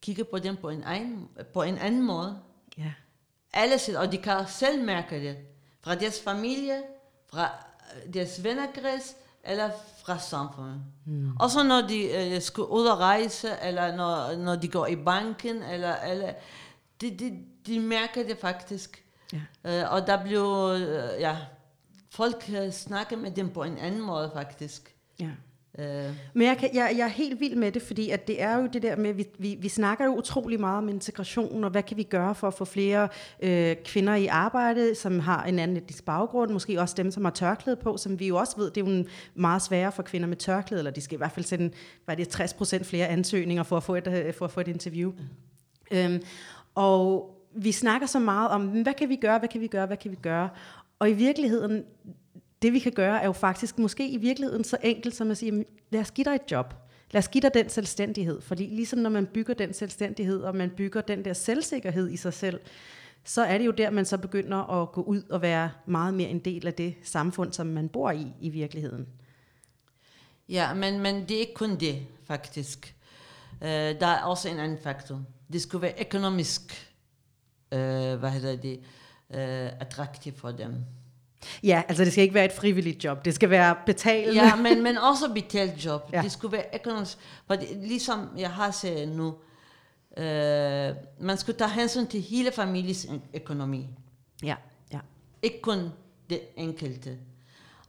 kigget 0.00 0.28
på 0.28 0.38
dem 0.38 0.56
på 0.56 0.68
en, 0.68 0.82
egen, 0.84 1.28
på 1.54 1.62
en 1.62 1.78
anden 1.78 2.02
måde. 2.02 2.38
Ja. 2.78 2.92
Alle 3.52 3.78
sidder, 3.78 4.00
og 4.00 4.12
de 4.12 4.18
kan 4.18 4.46
selv 4.48 4.84
mærke 4.84 5.20
det. 5.20 5.36
Fra 5.80 5.94
deres 5.94 6.20
familie, 6.20 6.82
fra 7.30 7.50
deres 8.12 8.44
vennerkreds, 8.44 9.16
eller 9.44 9.70
fra 10.04 10.18
samfundet. 10.18 10.82
Mm. 11.04 11.36
Og 11.36 11.50
så 11.50 11.62
når 11.62 11.80
de 11.80 12.34
øh, 12.34 12.42
skal 12.42 12.64
ud 12.64 12.86
og 12.86 12.98
rejse, 12.98 13.48
eller 13.62 13.96
når, 13.96 14.36
når 14.36 14.56
de 14.56 14.68
går 14.68 14.86
i 14.86 14.96
banken, 14.96 15.62
eller, 15.62 15.96
eller 15.96 16.32
de, 17.00 17.18
de, 17.18 17.44
de 17.66 17.80
mærker 17.80 18.22
det 18.26 18.38
faktisk. 18.38 19.04
Ja. 19.32 19.40
Øh, 19.64 19.92
og 19.92 20.06
der 20.06 20.22
bliver, 20.24 20.66
øh, 20.66 21.20
ja, 21.20 21.36
folk 22.10 22.44
snakker 22.70 23.16
med 23.16 23.30
dem 23.30 23.48
på 23.48 23.62
en 23.62 23.78
anden 23.78 24.00
måde 24.00 24.30
faktisk. 24.34 24.94
Ja. 25.20 25.30
Øh, 25.78 26.14
Men 26.34 26.46
jeg, 26.46 26.56
kan, 26.58 26.70
jeg, 26.74 26.94
jeg 26.96 27.04
er 27.04 27.08
helt 27.08 27.40
vild 27.40 27.56
med 27.56 27.72
det, 27.72 27.82
fordi 27.82 28.10
at 28.10 28.26
det 28.26 28.42
er 28.42 28.56
jo 28.56 28.68
det 28.72 28.82
der 28.82 28.96
med, 28.96 29.12
vi, 29.12 29.26
vi, 29.38 29.58
vi 29.60 29.68
snakker 29.68 30.04
jo 30.04 30.14
utrolig 30.16 30.60
meget 30.60 30.78
om 30.78 30.88
integration, 30.88 31.64
og 31.64 31.70
hvad 31.70 31.82
kan 31.82 31.96
vi 31.96 32.02
gøre 32.02 32.34
for 32.34 32.46
at 32.46 32.54
få 32.54 32.64
flere 32.64 33.08
øh, 33.42 33.76
kvinder 33.84 34.14
i 34.14 34.26
arbejde, 34.26 34.94
som 34.94 35.20
har 35.20 35.44
en 35.44 35.58
anden 35.58 35.76
etnisk 35.76 36.04
baggrund, 36.04 36.50
måske 36.50 36.80
også 36.80 36.94
dem, 36.96 37.10
som 37.10 37.24
har 37.24 37.32
tørklæde 37.32 37.76
på, 37.76 37.96
som 37.96 38.20
vi 38.20 38.26
jo 38.26 38.36
også 38.36 38.56
ved, 38.56 38.70
det 38.70 38.80
er 38.80 38.86
jo 38.86 38.92
en 38.92 39.06
meget 39.34 39.62
sværere 39.62 39.92
for 39.92 40.02
kvinder 40.02 40.28
med 40.28 40.36
tørklæde, 40.36 40.80
eller 40.80 40.90
de 40.90 41.00
skal 41.00 41.16
i 41.16 41.18
hvert 41.18 41.32
fald 41.32 41.46
sende, 41.46 41.70
hvad 42.04 42.14
er 42.14 42.16
det, 42.16 42.28
60 42.28 42.54
procent 42.54 42.86
flere 42.86 43.06
ansøgninger 43.06 43.62
for 43.62 43.76
at 43.76 43.82
få 43.82 43.94
et, 43.94 44.06
øh, 44.06 44.34
for 44.34 44.44
at 44.44 44.50
få 44.50 44.60
et 44.60 44.68
interview. 44.68 45.10
Mm. 45.10 45.96
Øhm, 45.96 46.22
og 46.74 47.34
vi 47.54 47.72
snakker 47.72 48.06
så 48.06 48.18
meget 48.18 48.50
om, 48.50 48.66
hvad 48.66 48.94
kan 48.94 49.08
vi 49.08 49.16
gøre, 49.16 49.38
hvad 49.38 49.48
kan 49.48 49.60
vi 49.60 49.66
gøre, 49.66 49.86
hvad 49.86 49.96
kan 49.96 50.10
vi 50.10 50.16
gøre? 50.16 50.48
Og 50.98 51.10
i 51.10 51.12
virkeligheden, 51.12 51.84
det 52.62 52.72
vi 52.72 52.78
kan 52.78 52.92
gøre, 52.92 53.22
er 53.22 53.26
jo 53.26 53.32
faktisk 53.32 53.78
måske 53.78 54.08
i 54.08 54.16
virkeligheden 54.16 54.64
så 54.64 54.76
enkelt 54.82 55.14
som 55.14 55.30
at 55.30 55.36
sige, 55.36 55.64
lad 55.90 56.00
os 56.00 56.10
give 56.10 56.24
dig 56.24 56.34
et 56.34 56.50
job. 56.50 56.74
Lad 57.10 57.18
os 57.18 57.28
give 57.28 57.42
dig 57.42 57.54
den 57.54 57.68
selvstændighed. 57.68 58.40
Fordi 58.40 58.66
ligesom 58.66 58.98
når 58.98 59.10
man 59.10 59.26
bygger 59.26 59.54
den 59.54 59.74
selvstændighed, 59.74 60.40
og 60.40 60.56
man 60.56 60.70
bygger 60.70 61.00
den 61.00 61.24
der 61.24 61.32
selvsikkerhed 61.32 62.10
i 62.10 62.16
sig 62.16 62.34
selv, 62.34 62.60
så 63.24 63.42
er 63.42 63.58
det 63.58 63.66
jo 63.66 63.70
der, 63.70 63.90
man 63.90 64.04
så 64.04 64.18
begynder 64.18 64.82
at 64.82 64.92
gå 64.92 65.02
ud 65.02 65.22
og 65.30 65.42
være 65.42 65.70
meget 65.86 66.14
mere 66.14 66.28
en 66.28 66.38
del 66.38 66.66
af 66.66 66.74
det 66.74 66.94
samfund, 67.02 67.52
som 67.52 67.66
man 67.66 67.88
bor 67.88 68.10
i 68.10 68.26
i 68.40 68.48
virkeligheden. 68.48 69.06
Ja, 70.48 70.74
men, 70.74 71.00
men 71.00 71.14
det 71.14 71.30
er 71.30 71.40
ikke 71.40 71.54
kun 71.54 71.76
det, 71.76 72.06
faktisk. 72.24 72.94
Uh, 73.60 73.68
der 73.68 74.06
er 74.06 74.22
også 74.22 74.48
en 74.48 74.58
anden 74.58 74.78
faktor. 74.78 75.22
Det 75.52 75.62
skulle 75.62 75.82
være 75.82 76.00
økonomisk, 76.06 76.92
uh, 77.72 77.78
hvad 78.14 78.30
hedder 78.30 78.56
det, 78.56 78.80
uh, 79.34 79.38
attraktivt 79.80 80.40
for 80.40 80.50
dem. 80.50 80.74
Ja, 81.62 81.82
altså 81.88 82.04
det 82.04 82.12
skal 82.12 82.22
ikke 82.22 82.34
være 82.34 82.44
et 82.44 82.52
frivilligt 82.52 83.04
job. 83.04 83.24
Det 83.24 83.34
skal 83.34 83.50
være 83.50 83.76
betalende. 83.86 84.42
Ja, 84.42 84.56
men, 84.66 84.82
men 84.82 84.98
også 84.98 85.32
betalt 85.34 85.84
job. 85.84 86.10
Ja. 86.12 86.22
Det 86.22 86.32
skulle 86.32 86.52
være 86.52 86.64
økonomisk. 86.74 87.18
For 87.46 87.54
det, 87.54 87.68
ligesom 87.76 88.28
jeg 88.38 88.50
har 88.50 88.70
sagt 88.70 89.08
nu, 89.08 89.34
øh, 90.16 90.94
man 91.20 91.36
skulle 91.36 91.58
tage 91.58 91.70
hensyn 91.70 92.06
til 92.06 92.20
hele 92.20 92.52
familiens 92.52 93.06
økonomi. 93.34 93.88
Ja, 94.42 94.56
ja. 94.92 94.98
Ikke 95.42 95.60
kun 95.60 95.92
det 96.30 96.40
enkelte. 96.56 97.18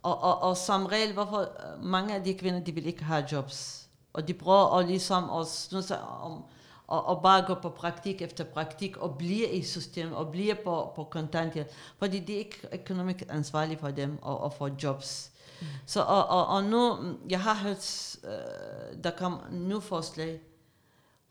Og, 0.03 0.23
og, 0.23 0.41
og 0.41 0.57
som 0.57 0.85
regel, 0.85 1.13
hvorfor 1.13 1.49
mange 1.81 2.15
af 2.15 2.23
de 2.23 2.33
kvinder, 2.33 2.59
de 2.59 2.71
vil 2.71 2.85
ikke 2.85 3.03
have 3.03 3.25
jobs. 3.31 3.87
Og 4.13 4.27
de 4.27 4.33
prøver 4.33 4.77
at 4.77 4.87
ligesom 4.87 5.29
at 5.29 5.47
snu 5.47 5.81
sig 5.81 6.01
om, 6.01 6.43
og, 6.89 7.05
og 7.05 7.21
bare 7.21 7.41
gå 7.47 7.53
på 7.53 7.69
praktik 7.69 8.21
efter 8.21 8.43
praktik, 8.43 8.97
og 8.97 9.17
blive 9.17 9.49
i 9.49 9.63
systemet, 9.63 10.15
og 10.15 10.31
blive 10.31 10.55
på, 10.55 10.91
på 10.95 11.03
kontanthjælp. 11.03 11.71
Fordi 11.97 12.19
det 12.19 12.35
er 12.35 12.39
ikke 12.39 12.67
økonomisk 12.73 13.23
ansvarligt 13.29 13.79
for 13.79 13.89
dem 13.89 14.19
at, 14.27 14.37
at 14.45 14.53
få 14.53 14.69
jobs. 14.83 15.31
Mm. 15.61 15.67
Så, 15.85 16.01
og, 16.01 16.27
og, 16.27 16.47
og 16.47 16.63
nu, 16.63 16.97
jeg 17.29 17.41
har 17.41 17.55
hørt, 17.55 18.15
øh, 18.23 19.03
der 19.03 19.11
kom 19.11 19.41
nu 19.51 19.79
forslag, 19.79 20.39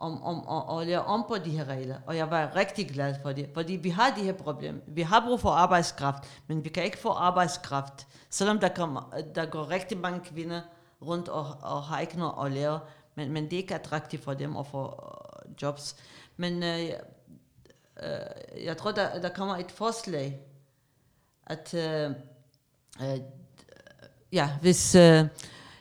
om, 0.00 0.22
om, 0.22 0.46
om 0.48 0.78
at 0.78 0.86
lave 0.86 1.02
om 1.02 1.24
på 1.28 1.36
de 1.44 1.50
her 1.50 1.64
regler, 1.64 1.96
og 2.06 2.16
jeg 2.16 2.30
var 2.30 2.56
rigtig 2.56 2.88
glad 2.90 3.14
for 3.22 3.32
det, 3.32 3.50
fordi 3.54 3.72
vi 3.72 3.88
har 3.88 4.10
de 4.10 4.22
her 4.22 4.32
problemer. 4.32 4.80
Vi 4.86 5.02
har 5.02 5.24
brug 5.26 5.40
for 5.40 5.50
arbejdskraft, 5.50 6.42
men 6.46 6.64
vi 6.64 6.68
kan 6.68 6.84
ikke 6.84 6.98
få 6.98 7.08
arbejdskraft, 7.08 8.06
selvom 8.30 8.58
der, 8.58 8.68
kommer, 8.68 9.12
der 9.34 9.46
går 9.46 9.70
rigtig 9.70 9.98
mange 9.98 10.20
kvinder 10.20 10.60
rundt 11.06 11.28
og, 11.28 11.46
og 11.62 11.82
har 11.82 12.00
ikke 12.00 12.18
noget 12.18 12.46
at 12.46 12.52
lave, 12.52 12.78
men, 13.14 13.32
men 13.32 13.44
det 13.44 13.52
er 13.52 13.56
ikke 13.56 13.74
attraktivt 13.74 14.24
for 14.24 14.34
dem 14.34 14.56
at 14.56 14.66
få 14.66 14.94
jobs. 15.62 15.96
Men 16.36 16.62
øh, 16.62 16.80
øh, 18.02 18.64
jeg 18.64 18.76
tror, 18.76 18.92
der, 18.92 19.20
der 19.20 19.28
kommer 19.28 19.56
et 19.56 19.70
forslag, 19.70 20.40
at 21.46 21.74
øh, 21.74 22.10
øh, 23.02 23.20
ja, 24.32 24.50
hvis... 24.60 24.94
Øh, 24.94 25.24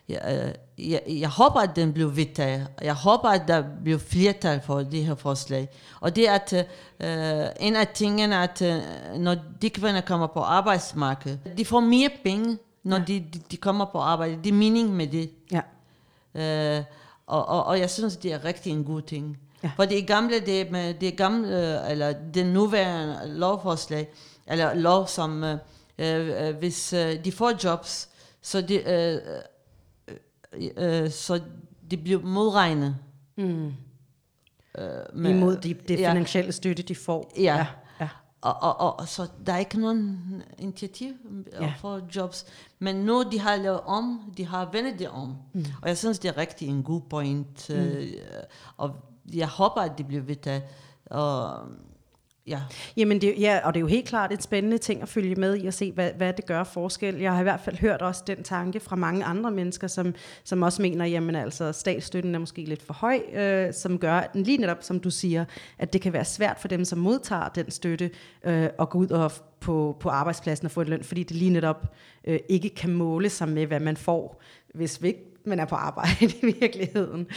jeg, 0.10 0.56
jeg, 0.78 1.02
jeg 1.08 1.30
håber, 1.30 1.60
at 1.60 1.76
den 1.76 1.94
bliver 1.94 2.10
vedtaget. 2.10 2.68
Jeg 2.82 2.94
håber, 2.94 3.30
at 3.30 3.42
der 3.48 3.64
bliver 3.84 4.00
flertal 4.00 4.62
for 4.62 4.80
det 4.80 5.06
her 5.06 5.16
forslag. 5.16 5.70
Og 6.00 6.16
det 6.16 6.30
er, 6.30 6.34
at 6.34 6.54
uh, 6.54 7.66
en 7.68 7.76
af 7.76 7.88
tingene, 7.88 8.38
at 8.38 8.62
uh, 8.62 9.22
når 9.22 9.36
de 9.62 9.70
kvinder 9.70 10.02
kommer 10.02 10.28
på 10.28 10.40
arbejdsmarkedet, 10.40 11.40
de 11.58 11.66
får 11.66 11.80
mere 11.80 12.10
penge, 12.24 12.58
når 12.84 12.98
ja. 12.98 13.04
de, 13.04 13.20
de, 13.34 13.40
de 13.52 13.58
kommer 13.58 13.86
på 13.86 14.00
arbejde. 14.00 14.38
Det 14.44 14.50
er 14.50 14.54
mening 14.54 14.96
med 14.96 15.08
det. 15.08 15.32
Ja. 15.52 16.78
Uh, 16.80 16.84
og, 17.28 17.48
og, 17.48 17.64
og 17.64 17.80
jeg 17.80 17.90
synes, 17.90 18.18
det 18.18 18.34
er 18.34 18.46
rigtig 18.46 18.72
en 18.72 18.84
god 18.84 19.02
ting. 19.02 19.38
Ja. 19.64 19.72
For 19.76 19.86
det 19.86 20.08
gamle, 20.08 20.40
det, 20.40 20.72
med 20.72 20.94
det 20.94 21.18
gamle, 21.18 21.90
eller 21.90 22.14
den 22.34 22.46
nuværende 22.46 23.20
lovforslag, 23.26 24.10
eller 24.48 24.74
lov, 24.74 25.08
som 25.08 25.44
uh, 25.44 25.50
uh, 25.50 26.56
hvis 26.60 26.94
uh, 26.94 27.24
de 27.26 27.32
får 27.32 27.64
jobs, 27.64 28.10
så 28.42 28.62
det... 28.62 28.84
Uh, 28.86 29.38
øh, 30.78 31.12
så 31.12 31.42
det 31.92 32.04
bliver 32.04 32.22
modregnet. 32.22 32.98
Mm. 33.38 33.66
Øh, 33.66 33.74
med, 35.14 35.32
Imod 35.32 35.58
de, 35.58 35.74
det 35.74 36.00
ja. 36.00 36.10
finansielle 36.10 36.52
støtte, 36.52 36.84
de 36.84 36.96
får. 36.96 37.34
Ja. 37.38 37.42
ja. 37.42 37.66
ja. 38.00 38.10
Og, 38.42 38.80
og, 38.80 39.00
og 39.00 39.08
så 39.08 39.28
der 39.46 39.54
er 39.54 39.58
ikke 39.58 39.80
nogen 39.80 40.20
initiativ 40.60 41.14
ja. 41.62 41.74
for 41.80 42.02
jobs. 42.16 42.46
Men 42.80 42.96
nu 42.96 43.24
de 43.32 43.40
har 43.40 43.56
lavet 43.56 43.80
om, 43.80 44.34
de 44.38 44.46
har 44.46 44.70
vendt 44.72 45.00
det 45.00 45.10
om. 45.10 45.36
Mm. 45.54 45.66
Og 45.82 45.88
jeg 45.88 45.98
synes, 45.98 46.20
det 46.20 46.30
er 46.30 46.38
rigtig 46.38 46.68
en 46.68 46.84
god 46.84 47.02
point. 47.10 47.70
Mm. 47.70 47.76
Øh, 47.76 48.08
og 48.78 48.96
jeg 49.34 49.48
håber, 49.48 49.82
at 49.82 49.92
det 49.98 50.08
bliver 50.08 50.24
vedtaget. 50.24 50.64
Og 51.06 51.60
Ja. 52.48 52.62
Jamen 52.98 53.22
det, 53.22 53.34
ja, 53.40 53.60
og 53.64 53.74
det 53.74 53.80
er 53.80 53.82
jo 53.82 53.88
helt 53.88 54.08
klart 54.08 54.32
et 54.32 54.44
spændende 54.44 54.78
ting 54.78 55.02
at 55.02 55.10
følge 55.10 55.36
med 55.36 55.58
i 55.58 55.68
og 55.68 55.74
se, 55.74 55.92
hvad, 55.92 56.12
hvad 56.18 56.34
det 56.34 56.46
gør 56.46 56.64
forskel. 56.64 57.16
Jeg 57.16 57.32
har 57.32 57.40
i 57.40 57.44
hvert 57.44 57.60
fald 57.60 57.78
hørt 57.78 58.02
også 58.02 58.24
den 58.28 58.44
tanke 58.44 58.80
fra 58.80 58.96
mange 58.96 59.26
andre 59.26 59.52
mennesker, 59.52 59.88
som, 59.88 60.14
som 60.44 60.62
også 60.62 60.82
mener, 60.82 61.06
jamen 61.06 61.36
altså 61.36 61.72
statsstøtten 61.72 62.36
er 62.36 62.40
måske 62.40 62.66
lidt 62.66 62.82
for 62.82 62.94
høj, 62.94 63.20
øh, 63.34 63.74
som 63.74 64.00
gør, 64.00 64.14
at 64.14 64.30
lige 64.34 64.58
netop 64.58 64.78
som 64.82 65.00
du 65.00 65.10
siger, 65.10 65.46
at 65.78 65.94
det 65.94 66.02
kan 66.02 66.14
være 66.14 66.26
svært 66.26 66.58
for 66.60 66.68
dem, 66.68 66.86
som 66.86 67.00
modtager 67.00 67.50
den 67.50 67.72
støtte, 67.72 68.12
øh, 68.44 68.70
at 68.80 68.90
gå 68.90 68.98
ud 68.98 69.10
og 69.10 69.32
på, 69.60 69.98
på 70.00 70.10
arbejdspladsen 70.10 70.66
og 70.66 70.72
få 70.72 70.82
en 70.82 70.88
løn, 70.88 71.04
fordi 71.04 71.24
det 71.24 71.38
lige 71.38 71.52
netop 71.52 71.96
øh, 72.28 72.40
ikke 72.50 72.70
kan 72.70 72.94
måle 72.94 73.30
sig 73.30 73.50
med, 73.50 73.66
hvad 73.66 73.80
man 73.80 73.98
får, 73.98 74.42
hvis 74.74 75.02
vi 75.02 75.08
ikke 75.08 75.24
man 75.48 75.60
er 75.60 75.66
på 75.66 75.76
arbejde 75.76 76.26
i 76.26 76.56
virkeligheden. 76.60 77.28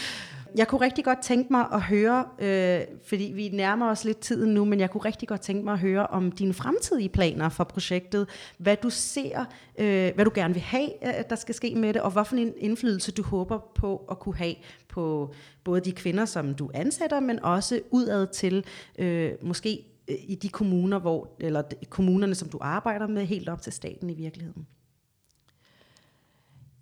Jeg 0.57 0.69
kunne 0.69 0.81
rigtig 0.81 1.05
godt 1.05 1.19
tænke 1.23 1.53
mig 1.53 1.67
at 1.73 1.83
høre, 1.83 2.25
øh, 2.39 2.81
fordi 3.07 3.33
vi 3.35 3.49
nærmer 3.49 3.91
os 3.91 4.05
lidt 4.05 4.21
tiden 4.21 4.55
nu, 4.55 4.65
men 4.65 4.81
jeg 4.81 4.91
kunne 4.91 5.05
rigtig 5.05 5.29
godt 5.29 5.41
tænke 5.41 5.65
mig 5.65 5.73
at 5.73 5.79
høre 5.79 6.07
om 6.07 6.33
dine 6.33 6.55
fremtidige 6.55 7.09
planer 7.09 7.49
for 7.49 7.65
projektet. 7.65 8.29
Hvad 8.59 8.77
du 8.77 8.91
ser, 8.91 9.45
øh, 9.79 10.15
hvad 10.15 10.25
du 10.25 10.31
gerne 10.35 10.55
vil 10.55 10.63
have, 10.63 11.07
øh, 11.07 11.19
at 11.19 11.31
der 11.31 11.37
skal 11.37 11.55
ske 11.55 11.75
med 11.75 11.95
det, 11.95 12.03
og 12.03 12.11
hvorfor 12.11 12.37
en 12.37 12.53
indflydelse 12.57 13.13
du 13.13 13.23
håber 13.23 13.59
på 13.75 14.07
at 14.11 14.19
kunne 14.19 14.37
have 14.37 14.55
på 14.89 15.35
både 15.65 15.81
de 15.81 15.93
kvinder, 15.93 16.25
som 16.25 16.55
du 16.55 16.71
ansætter, 16.75 17.21
men 17.21 17.45
også 17.45 17.81
udad 17.91 18.27
til 18.27 18.65
øh, 18.99 19.33
måske 19.43 19.85
øh, 20.09 20.17
i 20.21 20.35
de 20.35 20.49
kommuner, 20.49 20.99
hvor, 20.99 21.29
eller 21.41 21.63
kommunerne, 21.89 22.35
som 22.35 22.49
du 22.49 22.59
arbejder 22.61 23.07
med, 23.07 23.25
helt 23.25 23.49
op 23.49 23.63
til 23.63 23.73
staten 23.73 24.11
i 24.11 24.15
virkeligheden. 24.15 24.67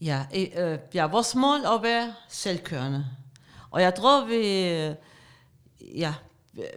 Ja, 0.00 0.26
øh, 0.37 0.72
øh 0.72 0.78
ja 0.94 1.07
vores 1.07 1.35
mål 1.35 1.61
er 1.64 1.76
at 1.76 1.83
være 1.83 2.14
selvkørende. 2.28 3.04
Og 3.70 3.83
jeg 3.83 3.94
tror, 3.94 4.24
vi, 4.24 4.42
ja, 5.81 6.14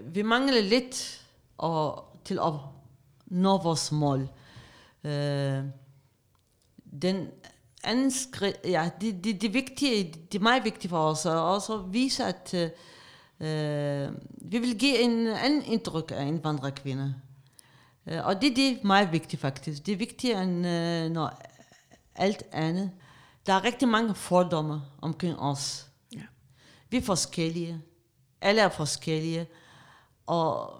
vi 0.03 0.21
mangler 0.21 0.61
lidt 0.61 1.21
og, 1.57 2.05
til 2.25 2.39
at 2.39 2.53
nå 3.25 3.57
vores 3.57 3.91
mål. 3.91 4.29
Uh, 5.03 5.11
den 7.01 7.27
anden 7.83 8.11
skridt, 8.11 8.57
ja, 8.65 8.89
det, 9.01 9.23
det, 9.23 9.41
det, 9.41 9.53
vigtige, 9.53 10.13
det 10.31 10.37
er 10.37 10.43
meget 10.43 10.63
vigtigt 10.63 10.89
for 10.89 11.09
os, 11.09 11.25
at 11.25 11.31
også 11.31 11.77
vise, 11.77 12.23
at 12.23 12.53
uh, 12.53 14.15
vi 14.51 14.59
vil 14.59 14.79
give 14.79 14.99
en 14.99 15.27
anden 15.27 15.63
indtryk 15.65 16.11
af 16.15 16.25
indvandrerkvinder. 16.25 17.13
Uh, 18.05 18.13
øh, 18.13 18.25
og 18.25 18.41
det, 18.41 18.55
det 18.55 18.69
er 18.71 18.75
meget 18.83 19.11
vigtigt 19.11 19.41
faktisk. 19.41 19.85
Det 19.85 19.91
er 19.91 19.97
vigtigere 19.97 20.43
end 20.43 20.57
uh, 20.57 21.13
når 21.13 21.41
alt 22.15 22.43
andet. 22.51 22.91
Der 23.45 23.53
er 23.53 23.63
rigtig 23.63 23.87
mange 23.87 24.15
fordomme 24.15 24.81
omkring 25.01 25.39
os. 25.39 25.90
Vi 26.91 26.97
er 26.97 27.01
forskellige. 27.01 27.81
Alle 28.41 28.61
er 28.61 28.69
forskellige. 28.69 29.47
Og 30.25 30.79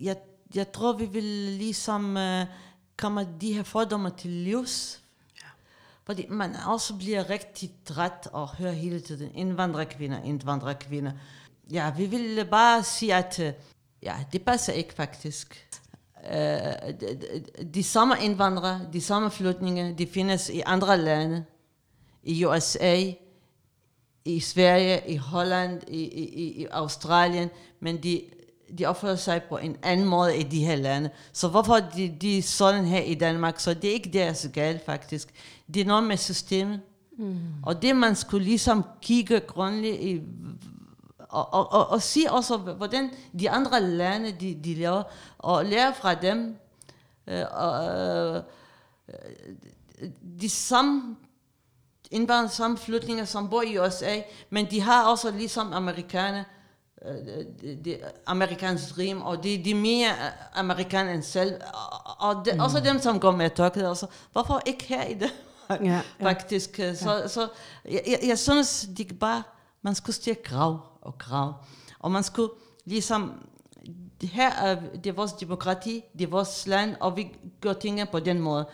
jeg, 0.00 0.16
jeg 0.54 0.72
tror, 0.72 0.92
vi 0.92 1.06
vil 1.06 1.24
ligesom 1.58 2.16
uh, 2.16 2.42
komme 2.96 3.28
de 3.40 3.52
her 3.52 3.62
fordomme 3.62 4.10
til 4.18 4.30
livs. 4.30 5.02
Ja. 5.42 5.48
Fordi 6.04 6.26
man 6.28 6.56
også 6.66 6.94
bliver 6.96 7.30
rigtig 7.30 7.70
træt 7.84 8.28
og 8.32 8.56
hører 8.56 8.72
hele 8.72 9.00
tiden 9.00 9.34
indvandrerkvinder, 9.34 10.22
indvandrerkvinder. 10.22 11.12
Ja, 11.70 11.92
vi 11.96 12.06
vil 12.06 12.46
bare 12.50 12.82
sige, 12.82 13.14
at 13.14 13.38
uh, 13.38 13.52
ja, 14.02 14.24
det 14.32 14.44
passer 14.44 14.72
ikke 14.72 14.94
faktisk. 14.94 15.68
Uh, 16.24 16.32
de, 16.32 17.40
de 17.74 17.82
samme 17.82 18.14
indvandrere, 18.20 18.80
de 18.92 19.00
samme 19.00 19.30
flygtninge, 19.30 19.94
de 19.98 20.06
findes 20.06 20.48
i 20.48 20.62
andre 20.66 20.98
lande. 20.98 21.44
I 22.22 22.44
USA, 22.44 23.12
i 24.26 24.40
Sverige, 24.40 25.02
i 25.08 25.16
Holland, 25.16 25.82
i, 25.88 26.02
i, 26.02 26.62
i 26.62 26.66
Australien, 26.70 27.50
men 27.80 28.02
de, 28.02 28.22
de 28.78 28.86
opfører 28.86 29.16
sig 29.16 29.42
på 29.42 29.56
en 29.56 29.76
anden 29.82 30.06
måde 30.06 30.36
i 30.36 30.42
de 30.42 30.64
her 30.64 30.76
lande. 30.76 31.10
Så 31.32 31.48
hvorfor 31.48 31.74
de, 31.74 32.16
de 32.20 32.38
er 32.38 32.42
sådan 32.42 32.84
her 32.84 33.00
i 33.00 33.14
Danmark? 33.14 33.60
Så 33.60 33.74
det 33.74 33.90
er 33.90 33.94
ikke 33.94 34.10
deres 34.12 34.48
galt 34.52 34.84
faktisk. 34.86 35.28
Det 35.74 35.80
er 35.80 35.84
noget 35.84 36.04
med 36.04 36.16
systemet. 36.16 36.80
Mm. 37.18 37.38
Og 37.62 37.82
det 37.82 37.96
man 37.96 38.16
skulle 38.16 38.44
ligesom 38.44 38.84
kigge 39.02 39.40
grundigt 39.40 40.00
i, 40.00 40.22
og, 41.18 41.54
og, 41.54 41.72
og, 41.72 41.90
og 41.90 42.02
sige 42.02 42.32
også, 42.32 42.56
hvordan 42.56 43.10
de 43.40 43.50
andre 43.50 43.80
lande, 43.80 44.32
de, 44.40 44.60
de 44.64 44.74
laver, 44.74 45.02
og 45.38 45.64
lære 45.64 45.94
fra 45.94 46.14
dem, 46.14 46.56
øh, 47.26 47.44
og, 47.50 48.36
øh, 48.36 48.42
de 50.40 50.48
samme 50.48 51.16
indvandrere, 52.10 52.48
samme 52.48 52.78
flytninger, 52.78 53.24
som 53.24 53.48
bor 53.48 53.62
i 53.62 53.78
USA, 53.78 54.20
men 54.50 54.70
de 54.70 54.80
har 54.80 55.10
også 55.10 55.30
ligesom 55.30 55.72
amerikanere, 55.72 56.44
øh, 57.06 57.74
de, 57.84 57.98
amerikansk 58.26 58.98
rim, 58.98 59.22
og 59.22 59.42
de, 59.44 59.64
de 59.64 59.70
er 59.70 59.74
mere 59.74 60.10
amerikanere 60.54 61.14
end 61.14 61.22
selv, 61.22 61.54
og, 61.74 62.28
og 62.28 62.46
de, 62.46 62.52
mm. 62.52 62.60
også 62.60 62.80
dem, 62.80 63.00
som 63.00 63.20
går 63.20 63.30
med 63.30 63.50
tørklæde, 63.50 63.90
også. 63.90 64.06
hvorfor 64.32 64.60
ikke 64.66 64.84
her 64.84 65.04
i 65.04 65.14
det? 65.14 65.32
ja, 65.70 65.76
ja. 65.84 66.00
faktisk. 66.20 66.76
Så, 66.76 67.14
ja. 67.14 67.28
så 67.28 67.48
jeg, 67.84 68.02
jeg, 68.06 68.18
jeg 68.26 68.38
synes, 68.38 68.88
de 68.98 69.04
bare, 69.04 69.42
man 69.82 69.94
skulle 69.94 70.16
stille 70.16 70.40
grav 70.44 70.80
og 71.00 71.18
grav. 71.18 71.54
Og 71.98 72.10
man 72.10 72.22
skulle 72.22 72.52
ligesom, 72.84 73.32
det 74.20 74.28
her 74.28 74.50
er, 74.50 74.80
det 74.94 75.06
er 75.06 75.12
vores 75.12 75.32
demokrati, 75.32 76.04
det 76.18 76.24
er 76.24 76.30
vores 76.30 76.66
land, 76.66 76.96
og 77.00 77.16
vi 77.16 77.36
gør 77.60 77.72
tingene 77.72 78.06
på 78.06 78.20
den 78.20 78.40
måde. 78.40 78.66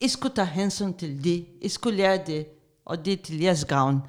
I 0.00 0.08
skulle 0.08 0.34
tage 0.34 0.46
hensyn 0.46 0.92
til 0.92 1.24
det. 1.24 1.46
I 1.62 1.68
skulle 1.68 1.96
lære 1.96 2.20
det, 2.26 2.46
og 2.84 3.04
det 3.04 3.12
er 3.12 3.22
til 3.24 3.40
jeres 3.40 3.64
gavn. 3.64 4.00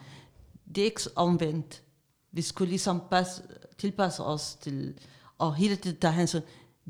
Det 0.76 0.82
er 0.82 0.86
ikke 0.86 1.02
omvendt. 1.15 1.84
Vi 2.32 2.41
skulle 2.41 2.69
ligesom 2.69 3.02
passe, 3.12 3.43
tilpasse 3.78 4.23
os 4.23 4.56
til, 4.56 4.93
og 5.38 5.56
hele 5.56 5.76
tiden 5.76 5.97
tage 5.97 6.13
hensyn. 6.13 6.41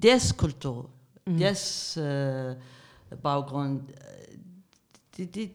Deres 0.01 0.31
kultur, 0.31 0.89
mm. 1.27 1.37
deres 1.37 1.97
øh, 1.97 2.55
baggrund, 3.23 3.81
det, 5.17 5.35
det. 5.35 5.51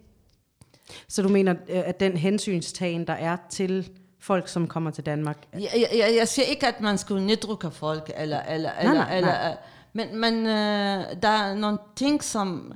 Så 1.09 1.23
du 1.23 1.29
mener, 1.29 1.55
øh, 1.69 1.83
at 1.85 2.01
den 2.01 2.17
hensynstagen, 2.17 3.07
der 3.07 3.13
er 3.13 3.37
til 3.51 3.91
folk, 4.19 4.49
som 4.49 4.69
kommer 4.69 4.91
til 4.91 5.07
Danmark? 5.07 5.47
Jeg, 5.53 5.89
jeg, 5.93 6.15
jeg 6.19 6.29
siger 6.29 6.47
ikke, 6.47 6.67
at 6.67 6.81
man 6.81 6.99
skulle 6.99 7.27
nedrukke 7.27 7.71
folk, 7.71 8.13
eller, 8.17 8.43
eller, 8.43 8.71
nej, 8.71 8.81
eller, 8.81 8.95
nej, 8.95 9.17
eller, 9.17 9.33
nej. 9.33 9.57
men, 9.93 10.17
men 10.21 10.35
uh, 10.35 11.23
der 11.23 11.29
er 11.29 11.55
nogle 11.55 11.79
ting, 11.97 12.25
som 12.25 12.73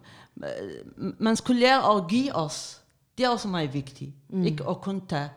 man 1.18 1.36
skulle 1.36 1.60
lære 1.60 1.96
at 1.96 2.08
give 2.08 2.34
os. 2.34 2.82
Det 3.18 3.26
er 3.26 3.30
også 3.30 3.48
meget 3.48 3.74
vigtigt. 3.74 4.14
Mm. 4.28 4.42
Ikke 4.42 4.68
at 4.68 4.80
kunne 4.80 5.00
tage. 5.08 5.30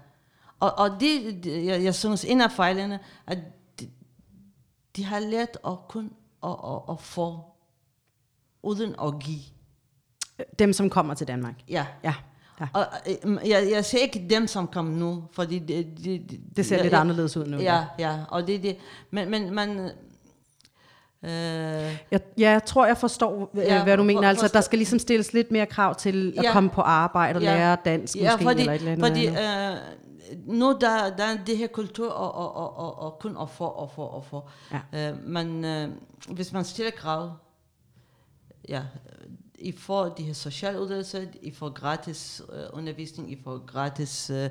Og, 0.60 0.78
og 0.78 0.90
det, 1.00 1.46
jeg, 1.46 1.84
jeg 1.84 1.96
synes, 1.96 2.26
en 2.26 2.42
af 2.42 2.52
fejlene, 2.52 3.00
at 3.28 3.38
de, 3.80 3.90
de 4.96 5.06
har 5.06 5.20
lært 5.20 5.58
at 5.68 5.78
kun 5.90 6.12
at, 6.44 6.50
at, 6.50 6.82
at 6.90 7.02
få, 7.02 7.40
uden 8.64 8.96
at 9.04 9.20
give. 9.20 9.42
Dem, 10.60 10.74
som 10.74 10.90
kommer 10.90 11.14
til 11.14 11.28
Danmark? 11.28 11.56
Ja. 11.70 11.86
ja. 12.04 12.14
Ja. 12.60 12.68
Og 12.74 12.86
øh, 13.26 13.50
jeg, 13.50 13.68
jeg 13.72 13.86
ser 13.86 13.98
ikke 13.98 14.28
dem, 14.30 14.48
som 14.48 14.68
kommer 14.68 14.92
nu, 14.92 15.24
fordi 15.32 15.60
det, 15.60 15.88
det, 16.04 16.40
det, 16.56 16.66
ser 16.66 16.76
ja, 16.76 16.84
lidt 16.84 16.94
anderledes 16.94 17.38
ud 17.38 17.46
nu. 17.46 17.58
Ja, 17.58 17.86
ja, 18.00 18.20
og 18.30 18.48
det 18.48 18.64
det. 18.64 18.78
Men, 19.12 19.30
men 19.30 19.54
man, 19.54 19.92
Øh, 21.24 21.32
jeg, 21.32 22.00
ja, 22.12 22.22
jeg 22.38 22.66
tror, 22.66 22.86
jeg 22.86 22.98
forstår, 22.98 23.52
øh, 23.54 23.64
ja, 23.64 23.84
hvad 23.84 23.98
du 23.98 24.04
mener. 24.04 24.22
For, 24.22 24.28
altså, 24.28 24.50
der 24.54 24.62
skal 24.62 24.80
ligesom 24.80 25.00
stilles 25.00 25.34
lidt 25.34 25.52
mere 25.52 25.66
krav 25.66 25.96
til 25.96 26.34
at 26.38 26.44
ja, 26.44 26.52
komme 26.52 26.70
på 26.70 26.82
arbejde 26.82 27.38
og 27.38 27.44
ja, 27.44 27.56
lære 27.56 27.78
dansk 27.86 28.16
ja, 28.16 28.32
måske, 28.32 28.44
fordi, 28.44 28.60
eller 28.60 28.74
et 28.74 28.80
eller 28.80 28.92
andet. 28.92 29.08
Fordi 29.08 29.28
øh, 29.28 30.56
nu 30.58 30.78
der, 30.82 31.16
der 31.18 31.24
er 31.24 31.38
det 31.48 31.58
her 31.58 31.68
kultur, 31.68 32.12
og, 32.12 32.36
og, 32.36 32.56
og, 32.56 32.78
og, 32.78 33.00
og 33.00 33.20
kun 33.20 33.38
at 33.42 33.50
få, 33.50 33.64
og 33.64 33.92
få, 33.92 34.02
og 34.02 34.26
få. 34.26 34.50
Ja. 34.94 35.10
Øh, 35.12 35.24
men 35.24 35.66
øh, 35.66 35.90
hvis 36.30 36.54
man 36.54 36.66
stiller 36.66 36.92
krav, 36.92 37.32
ja, 38.70 38.82
i 39.60 39.72
får 39.72 40.10
de 40.10 40.24
her 40.24 40.34
sociale 40.34 40.82
uddannelser, 40.82 41.22
I 41.42 41.52
får 41.52 41.70
gratis 41.70 42.42
øh, 42.54 42.64
undervisning, 42.74 43.32
I 43.32 43.42
får 43.44 43.66
gratis 43.66 44.30
øh, 44.30 44.50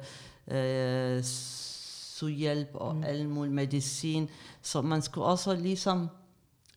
øh, 0.50 1.24
sygehjælp 1.24 2.68
og 2.74 2.96
mm. 2.96 3.04
al 3.04 3.28
mulig 3.28 3.52
medicin. 3.52 4.30
Så 4.62 4.82
man 4.82 5.02
skulle 5.02 5.26
også 5.26 5.54
ligesom 5.54 6.08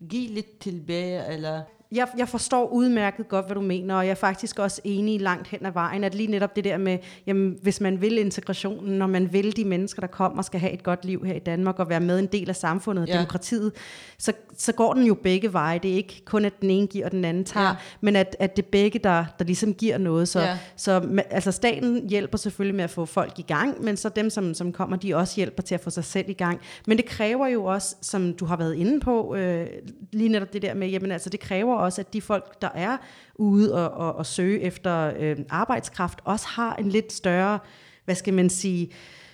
give 0.10 0.28
lidt 0.28 0.60
tilbage, 0.60 1.26
eller 1.28 1.64
jeg, 1.92 2.08
jeg 2.18 2.30
forstår 2.30 2.68
udmærket 2.68 3.28
godt, 3.28 3.46
hvad 3.46 3.56
du 3.56 3.62
mener, 3.62 3.96
og 3.96 4.06
jeg 4.06 4.12
er 4.12 4.16
faktisk 4.16 4.60
også 4.60 4.82
enig 4.84 5.22
langt 5.22 5.48
hen 5.48 5.66
ad 5.66 5.72
vejen, 5.72 6.04
at 6.04 6.16
lige 6.16 6.32
netop 6.32 6.56
det 6.56 6.64
der 6.64 6.78
med, 6.78 6.98
jamen, 7.28 7.58
hvis 7.62 7.82
man 7.82 8.02
vil 8.02 8.18
integrationen, 8.18 8.98
når 8.98 9.08
man 9.08 9.34
vil 9.34 9.56
de 9.56 9.66
mennesker, 9.66 10.00
der 10.00 10.08
kommer, 10.08 10.42
skal 10.42 10.60
have 10.60 10.74
et 10.74 10.84
godt 10.84 11.06
liv 11.06 11.26
her 11.26 11.34
i 11.34 11.40
Danmark, 11.40 11.80
og 11.80 11.90
være 11.90 12.00
med 12.00 12.20
en 12.20 12.26
del 12.26 12.50
af 12.50 12.56
samfundet 12.56 13.02
og 13.02 13.08
ja. 13.08 13.14
demokratiet, 13.14 13.72
så, 14.18 14.34
så 14.58 14.74
går 14.74 14.94
den 14.94 15.06
jo 15.06 15.14
begge 15.14 15.54
veje. 15.54 15.80
Det 15.80 15.92
er 15.92 15.96
ikke 15.96 16.22
kun, 16.26 16.46
at 16.46 16.62
den 16.62 16.70
ene 16.70 16.88
giver, 16.88 17.06
og 17.06 17.12
den 17.12 17.26
anden 17.26 17.46
tager, 17.46 17.68
ja. 17.68 17.76
men 18.02 18.16
at, 18.16 18.36
at 18.40 18.56
det 18.56 18.64
er 18.66 18.70
begge, 18.72 19.00
der, 19.00 19.26
der 19.40 19.46
ligesom 19.46 19.74
giver 19.74 19.98
noget. 19.98 20.28
Så, 20.28 20.40
ja. 20.40 20.58
så 20.76 21.24
altså, 21.30 21.52
staten 21.52 22.10
hjælper 22.10 22.38
selvfølgelig 22.38 22.76
med 22.76 22.84
at 22.84 22.90
få 22.90 23.06
folk 23.06 23.40
i 23.40 23.42
gang, 23.42 23.84
men 23.84 23.98
så 23.98 24.10
dem, 24.10 24.30
som, 24.30 24.54
som 24.54 24.72
kommer, 24.72 24.98
de 24.98 25.16
også 25.16 25.36
hjælper 25.36 25.64
til 25.64 25.76
at 25.76 25.82
få 25.82 25.90
sig 25.90 26.04
selv 26.04 26.30
i 26.30 26.34
gang. 26.34 26.62
Men 26.88 26.98
det 26.98 27.06
kræver 27.06 27.48
jo 27.48 27.66
også, 27.66 27.96
som 28.02 28.34
du 28.34 28.46
har 28.46 28.58
været 28.58 28.76
inde 28.76 29.00
på, 29.00 29.36
øh, 29.36 29.68
lige 30.12 30.30
netop 30.30 30.54
det 30.54 30.62
der 30.62 30.74
med, 30.74 30.88
jamen 30.88 31.12
altså, 31.12 31.30
det 31.30 31.40
kræver 31.40 31.81
også, 31.82 32.02
at 32.02 32.14
de 32.14 32.22
folk, 32.22 32.62
der 32.62 32.70
er 32.76 32.98
ude 33.36 33.74
og, 33.74 34.08
og, 34.08 34.16
og 34.16 34.26
søge 34.26 34.62
efter 34.62 35.14
øh, 35.20 35.38
arbejdskraft, 35.50 36.20
også 36.24 36.48
har 36.48 36.76
en 36.76 36.90
lidt 36.90 37.14
større, 37.14 37.60
hvad 38.06 38.16
skal 38.16 38.34
man 38.34 38.50
sige, 38.50 38.92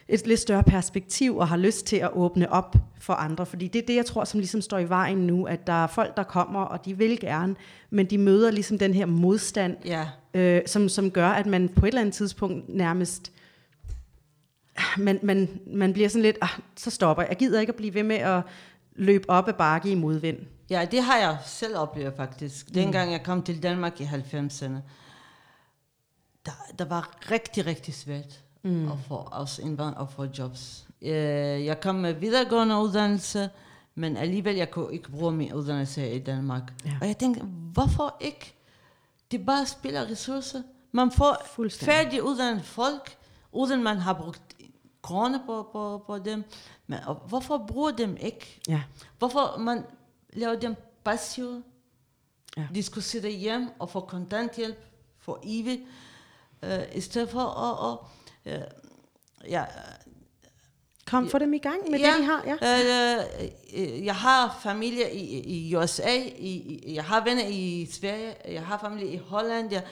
et 0.09 0.27
lidt 0.27 0.39
større 0.39 0.63
perspektiv 0.63 1.37
og 1.37 1.47
har 1.47 1.57
lyst 1.57 1.85
til 1.85 1.97
at 1.97 2.09
åbne 2.13 2.51
op 2.51 2.75
for 2.99 3.13
andre. 3.13 3.45
Fordi 3.45 3.67
det 3.67 3.81
er 3.81 3.85
det, 3.85 3.95
jeg 3.95 4.05
tror, 4.05 4.23
som 4.23 4.39
ligesom 4.39 4.61
står 4.61 4.77
i 4.77 4.89
vejen 4.89 5.17
nu, 5.17 5.45
at 5.45 5.67
der 5.67 5.83
er 5.83 5.87
folk, 5.87 6.17
der 6.17 6.23
kommer, 6.23 6.61
og 6.61 6.85
de 6.85 6.97
vil 6.97 7.19
gerne, 7.19 7.55
men 7.89 8.05
de 8.05 8.17
møder 8.17 8.51
ligesom 8.51 8.77
den 8.77 8.93
her 8.93 9.05
modstand, 9.05 9.77
ja. 9.85 10.07
øh, 10.33 10.61
som, 10.65 10.89
som 10.89 11.11
gør, 11.11 11.27
at 11.27 11.45
man 11.45 11.69
på 11.69 11.85
et 11.85 11.87
eller 11.87 12.01
andet 12.01 12.13
tidspunkt 12.15 12.69
nærmest 12.69 13.31
man, 14.97 15.19
man, 15.23 15.49
man 15.67 15.93
bliver 15.93 16.09
sådan 16.09 16.21
lidt, 16.21 16.37
ah, 16.41 16.49
så 16.75 16.91
stopper 16.91 17.23
jeg. 17.23 17.29
Jeg 17.29 17.37
gider 17.37 17.59
ikke 17.59 17.71
at 17.71 17.75
blive 17.75 17.93
ved 17.93 18.03
med 18.03 18.15
at 18.15 18.41
løbe 18.95 19.29
op 19.29 19.47
ad 19.47 19.53
bakke 19.53 19.91
i 19.91 19.95
modvind. 19.95 20.37
Ja, 20.69 20.85
det 20.91 21.03
har 21.03 21.17
jeg 21.17 21.37
selv 21.45 21.77
oplevet 21.77 22.13
faktisk. 22.17 22.73
Dengang 22.73 23.11
jeg 23.11 23.23
kom 23.23 23.43
til 23.43 23.63
Danmark 23.63 24.01
i 24.01 24.03
90'erne, 24.03 24.79
der, 26.45 26.51
der 26.79 26.85
var 26.85 27.31
rigtig, 27.31 27.65
rigtig 27.65 27.93
svært 27.93 28.43
mm. 28.63 28.91
at 28.91 28.97
få 29.07 29.15
os 29.31 29.59
indvandrere 29.59 30.01
at 30.01 30.11
få 30.11 30.25
jobs. 30.37 30.87
Øh, 31.01 31.65
jeg 31.65 31.81
kom 31.81 31.95
med 31.95 32.13
videregående 32.13 32.77
uddannelse, 32.77 33.49
men 33.95 34.17
alligevel 34.17 34.55
jeg 34.55 34.71
kunne 34.71 34.93
ikke 34.93 35.11
bruge 35.11 35.31
min 35.31 35.53
uddannelse 35.53 36.11
i 36.11 36.19
Danmark. 36.19 36.73
Ja. 36.85 36.97
Og 37.01 37.07
jeg 37.07 37.17
tænkte, 37.17 37.43
hvorfor 37.45 38.17
ikke? 38.19 38.53
Det 39.31 39.45
bare 39.45 39.65
spiller 39.65 40.01
ressourcer. 40.11 40.61
Man 40.91 41.11
får 41.11 41.57
færdig 41.69 42.23
uddannet 42.23 42.65
folk, 42.65 43.17
uden 43.51 43.83
man 43.83 43.97
har 43.97 44.13
brugt 44.13 44.55
kroner 45.01 45.39
på, 45.45 45.69
på, 45.71 46.03
på 46.07 46.17
dem. 46.17 46.43
Men 46.87 46.99
og 47.05 47.15
hvorfor 47.15 47.65
bruger 47.67 47.91
dem 47.91 48.17
ikke? 48.19 48.61
Ja. 48.67 48.81
Hvorfor 49.19 49.57
man 49.57 49.83
laver 50.33 50.59
dem 50.59 50.75
passive? 51.03 51.63
Ja. 52.57 52.67
De 52.75 52.83
skulle 52.83 53.03
sidde 53.03 53.29
hjem 53.29 53.69
og 53.79 53.89
få 53.89 53.99
kontanthjælp 53.99 54.77
for 55.19 55.39
evigt, 55.43 55.81
uh, 56.63 56.95
i 56.95 57.01
stedet 57.01 57.29
for 57.29 57.39
at... 57.39 57.97
Uh, 58.45 58.61
ja, 59.49 59.65
Kom, 61.05 61.29
få 61.29 61.37
dem 61.37 61.53
i 61.53 61.57
gang 61.57 61.91
med 61.91 61.99
ja, 61.99 62.11
det, 62.11 62.19
de 62.19 62.23
har. 62.23 62.43
Ja. 62.45 62.55
Uh, 62.55 64.05
jeg 64.05 64.15
har 64.15 64.59
familie 64.61 65.15
i, 65.15 65.39
i 65.67 65.75
USA, 65.75 66.15
i, 66.37 66.83
jeg 66.93 67.03
har 67.03 67.23
venner 67.23 67.47
i 67.47 67.87
Sverige, 67.91 68.35
jeg 68.47 68.65
har 68.65 68.77
familie 68.77 69.13
i 69.13 69.17
Holland, 69.17 69.71
jeg, 69.71 69.83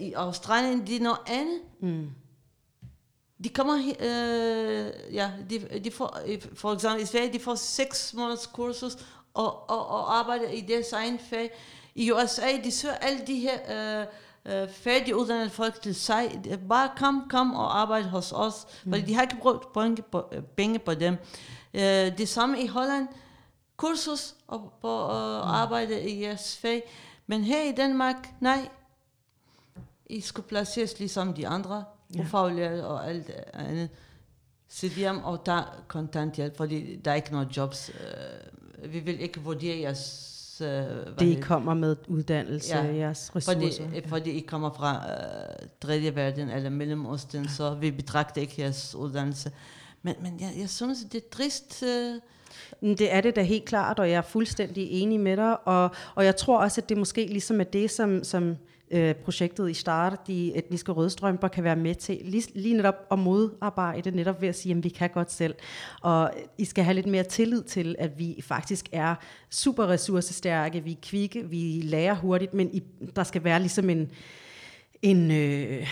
i 0.00 0.12
Australien, 0.12 0.86
det 0.86 0.96
er 0.96 1.00
noget 1.00 1.18
andet. 1.26 1.60
Mm. 1.80 2.10
De 3.44 3.48
kommer, 3.48 3.74
øh, 4.00 5.14
ja, 5.14 5.30
de, 5.50 5.80
de 5.84 5.90
får, 5.90 6.18
for 6.54 6.72
eksempel 6.72 7.02
i 7.02 7.06
Sverige, 7.06 7.32
de 7.32 7.40
får 7.40 7.54
seks 7.54 8.14
måneders 8.14 8.46
kursus 8.46 8.96
og, 9.36 9.70
og, 9.70 9.88
og 9.88 10.18
arbejder 10.18 10.48
i 10.48 10.60
deres 10.60 10.92
egen 10.92 11.18
fag. 11.18 11.50
I 11.94 12.12
USA, 12.12 12.46
de 12.64 12.70
søger 12.70 12.94
alle 12.94 13.20
de 13.26 13.38
her 13.38 13.58
øh, 14.00 14.06
øh, 14.46 14.68
færdiguddannede 14.68 15.50
folk 15.50 15.82
til 15.82 15.94
sig. 15.94 16.42
Bare 16.68 16.90
kom, 16.96 17.26
kom 17.30 17.54
og 17.54 17.80
arbejde 17.80 18.08
hos 18.08 18.32
os, 18.32 18.66
mm. 18.84 18.92
fordi 18.92 19.06
de 19.06 19.14
har 19.14 19.22
ikke 19.22 19.36
brugt 19.40 19.72
penge 19.72 20.02
på, 20.02 20.28
øh, 20.32 20.42
penge 20.42 20.78
på 20.78 20.94
dem. 20.94 21.16
Øh, 21.74 22.18
det 22.18 22.28
samme 22.28 22.62
i 22.62 22.66
Holland, 22.66 23.08
kursus 23.76 24.34
og 24.46 24.72
på 24.80 25.02
øh, 25.02 25.42
mm. 25.42 25.50
arbejde 25.50 26.10
i 26.10 26.22
jeres 26.22 26.56
fag. 26.56 26.82
Men 27.26 27.44
her 27.44 27.62
i 27.62 27.72
Danmark, 27.72 28.16
nej. 28.40 28.68
I 30.06 30.20
skulle 30.20 30.48
placeres 30.48 30.98
ligesom 30.98 31.34
de 31.34 31.48
andre 31.48 31.84
ja. 32.14 32.20
ufaglært 32.20 32.84
og 32.84 33.08
alt 33.08 33.30
andet. 33.52 33.88
Sid 34.68 34.90
hjem 34.90 35.24
og 35.24 35.44
tage 35.44 35.64
kontanthjælp, 35.88 36.56
fordi 36.56 36.96
der 36.96 37.10
er 37.10 37.14
ikke 37.14 37.32
nogen 37.32 37.48
jobs. 37.48 37.90
Uh, 37.90 37.94
vi 38.92 38.98
vil 38.98 39.20
ikke 39.20 39.40
vurdere 39.40 39.80
jeres... 39.80 40.32
Uh, 40.60 40.66
det 41.18 41.42
kommer 41.42 41.74
med 41.74 41.96
uddannelse, 42.08 42.76
ja, 42.76 42.94
jeres 42.94 43.36
ressourcer. 43.36 43.84
Fordi, 43.84 43.94
ja. 43.94 44.00
fordi 44.08 44.30
I 44.30 44.40
kommer 44.40 44.70
fra 44.70 44.96
uh, 44.96 45.68
tredje 45.80 46.16
verden 46.16 46.48
eller 46.50 46.70
Mellemøsten, 46.70 47.48
så 47.48 47.74
vi 47.74 47.90
betragter 47.90 48.40
ikke 48.40 48.54
jeres 48.58 48.94
uddannelse. 48.94 49.50
Men, 50.02 50.14
men 50.22 50.40
jeg, 50.40 50.52
jeg 50.58 50.70
synes, 50.70 50.98
det 51.12 51.18
er 51.18 51.28
trist... 51.30 51.82
Uh, 51.82 52.20
Det 52.80 53.12
er 53.12 53.20
det 53.20 53.36
da 53.36 53.42
helt 53.42 53.64
klart, 53.64 53.98
og 53.98 54.10
jeg 54.10 54.16
er 54.16 54.22
fuldstændig 54.22 54.90
enig 54.90 55.20
med 55.20 55.36
dig. 55.36 55.68
Og, 55.68 55.90
og 56.14 56.24
jeg 56.24 56.36
tror 56.36 56.58
også, 56.58 56.80
at 56.80 56.88
det 56.88 56.96
måske 56.96 57.26
ligesom 57.26 57.60
er 57.60 57.64
det, 57.64 57.90
som, 57.90 58.24
som 58.24 58.56
øh, 58.90 59.14
projektet 59.14 59.70
i 59.70 59.74
start, 59.74 60.26
de 60.26 60.56
etniske 60.56 60.92
rødstrømper, 60.92 61.48
kan 61.48 61.64
være 61.64 61.76
med 61.76 61.94
til 61.94 62.20
lige, 62.24 62.46
lige 62.54 62.76
netop 62.76 62.94
at 63.10 63.18
modarbejde, 63.18 64.10
netop 64.10 64.40
ved 64.40 64.48
at 64.48 64.54
sige, 64.54 64.74
at 64.76 64.84
vi 64.84 64.88
kan 64.88 65.10
godt 65.10 65.32
selv. 65.32 65.54
Og 66.02 66.30
I 66.58 66.64
skal 66.64 66.84
have 66.84 66.94
lidt 66.94 67.06
mere 67.06 67.24
tillid 67.24 67.62
til, 67.62 67.96
at 67.98 68.18
vi 68.18 68.40
faktisk 68.42 68.88
er 68.92 69.14
super 69.50 69.86
ressourcestærke, 69.86 70.84
vi 70.84 70.92
er 70.92 70.96
kvikke, 71.02 71.44
vi 71.44 71.80
lærer 71.84 72.14
hurtigt, 72.14 72.54
men 72.54 72.74
I, 72.74 72.82
der 73.16 73.24
skal 73.24 73.44
være 73.44 73.60
ligesom 73.60 73.90
en, 73.90 74.10
en 75.02 75.30
øh, 75.30 75.86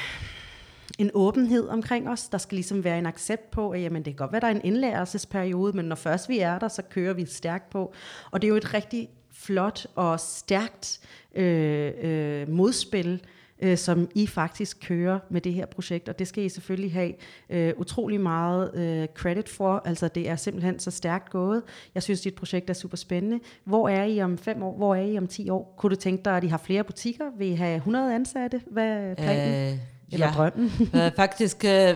en 0.99 1.11
åbenhed 1.15 1.69
omkring 1.69 2.09
os. 2.09 2.29
Der 2.29 2.39
skal 2.39 2.57
ligesom 2.57 2.85
være 2.85 2.99
en 2.99 3.07
accept 3.07 3.51
på, 3.51 3.71
at 3.71 3.83
jamen, 3.83 4.05
det 4.05 4.13
kan 4.13 4.17
godt 4.17 4.33
være, 4.33 4.41
der 4.41 4.47
er 4.47 4.51
en 4.51 4.61
indlærelsesperiode, 4.65 5.77
men 5.77 5.85
når 5.85 5.97
først 5.97 6.29
vi 6.29 6.39
er 6.39 6.59
der, 6.59 6.69
så 6.69 6.83
kører 6.83 7.15
vi 7.15 7.27
stærkt 7.27 7.71
på. 7.71 7.93
Og 8.31 8.43
det 8.43 8.49
er 8.49 8.51
jo 8.51 8.57
et 8.57 8.75
rigtig 8.75 9.09
flot 9.35 9.87
og 9.95 10.21
stærkt 10.21 11.01
øh, 11.35 11.93
øh, 12.03 12.49
modspil, 12.49 13.21
øh, 13.63 13.79
som 13.79 14.09
I 14.15 14.27
faktisk 14.27 14.79
kører 14.87 15.19
med 15.31 15.41
det 15.41 15.53
her 15.53 15.67
projekt, 15.67 16.09
og 16.09 16.19
det 16.19 16.29
skal 16.29 16.45
I 16.45 16.49
selvfølgelig 16.49 16.93
have 16.93 17.13
øh, 17.51 17.73
utrolig 17.77 18.21
meget 18.21 18.75
øh, 18.75 19.09
credit 19.15 19.49
for. 19.49 19.83
Altså 19.85 20.09
det 20.09 20.29
er 20.29 20.37
simpelthen 20.37 20.79
så 20.79 20.91
stærkt 20.91 21.31
gået. 21.31 21.63
Jeg 21.95 22.03
synes, 22.03 22.21
dit 22.21 22.35
projekt 22.35 22.71
er 22.71 22.75
super 22.75 22.97
spændende. 22.97 23.41
Hvor 23.65 23.89
er 23.89 24.05
I 24.05 24.21
om 24.23 24.39
fem 24.39 24.63
år? 24.63 24.77
Hvor 24.77 24.95
er 24.95 25.03
I 25.03 25.19
om 25.19 25.27
ti 25.27 25.51
år? 25.51 25.75
Kunne 25.79 25.91
du 25.91 26.01
tænke 26.01 26.25
dig, 26.25 26.37
at 26.37 26.45
I 26.45 26.47
har 26.47 26.59
flere 26.59 26.85
butikker? 26.85 27.25
Vil 27.39 27.49
I 27.49 27.55
have 27.55 27.77
100 27.77 28.15
ansatte? 28.15 28.61
Hvad 28.71 28.87
er 28.87 29.15
planen? 29.15 29.73
Øh, 29.73 29.79
Eller 30.13 30.27
ja. 30.27 30.33
drømmen? 30.33 30.73
øh, 30.95 31.13
faktisk, 31.17 31.65
øh, 31.65 31.95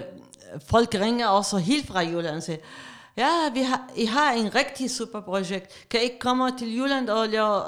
folk 0.66 0.94
ringer 0.94 1.26
også 1.26 1.58
helt 1.58 1.86
fra 1.86 2.00
Jylland 2.00 2.36
og 2.36 2.42
siger, 2.42 2.58
ja, 3.18 3.50
vi 3.52 3.62
har, 3.62 3.90
I 3.96 4.04
har 4.04 4.32
en 4.32 4.54
rigtig 4.54 4.90
super 4.90 5.20
projekt. 5.20 5.88
Kan 5.90 6.00
I 6.00 6.02
ikke 6.02 6.18
komme 6.18 6.58
til 6.58 6.76
Jylland 6.76 7.08
og 7.08 7.28
lave 7.28 7.62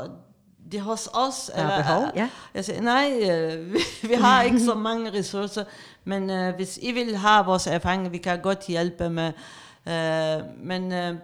det 0.73 0.81
hos 0.81 1.09
os? 1.13 1.51
Der 1.55 1.63
er 1.63 1.83
behov, 1.83 2.11
ja. 2.15 2.29
Jeg 2.55 2.65
siger, 2.65 2.81
nej, 2.81 3.31
øh, 3.31 3.67
vi, 3.75 3.79
vi 4.09 4.15
har 4.15 4.43
ikke 4.43 4.61
så 4.61 4.75
mange 4.75 5.13
ressourcer, 5.13 5.65
men 6.05 6.31
øh, 6.31 6.55
hvis 6.55 6.79
I 6.83 6.93
vil 6.93 7.17
have 7.17 7.45
vores 7.45 7.67
erfaring, 7.67 8.13
vi 8.13 8.19
kan 8.19 8.41
godt 8.43 8.67
hjælpe 8.67 9.11
med. 9.11 9.33
Øh, 9.89 10.45
men 10.57 10.93
øh, 10.93 11.17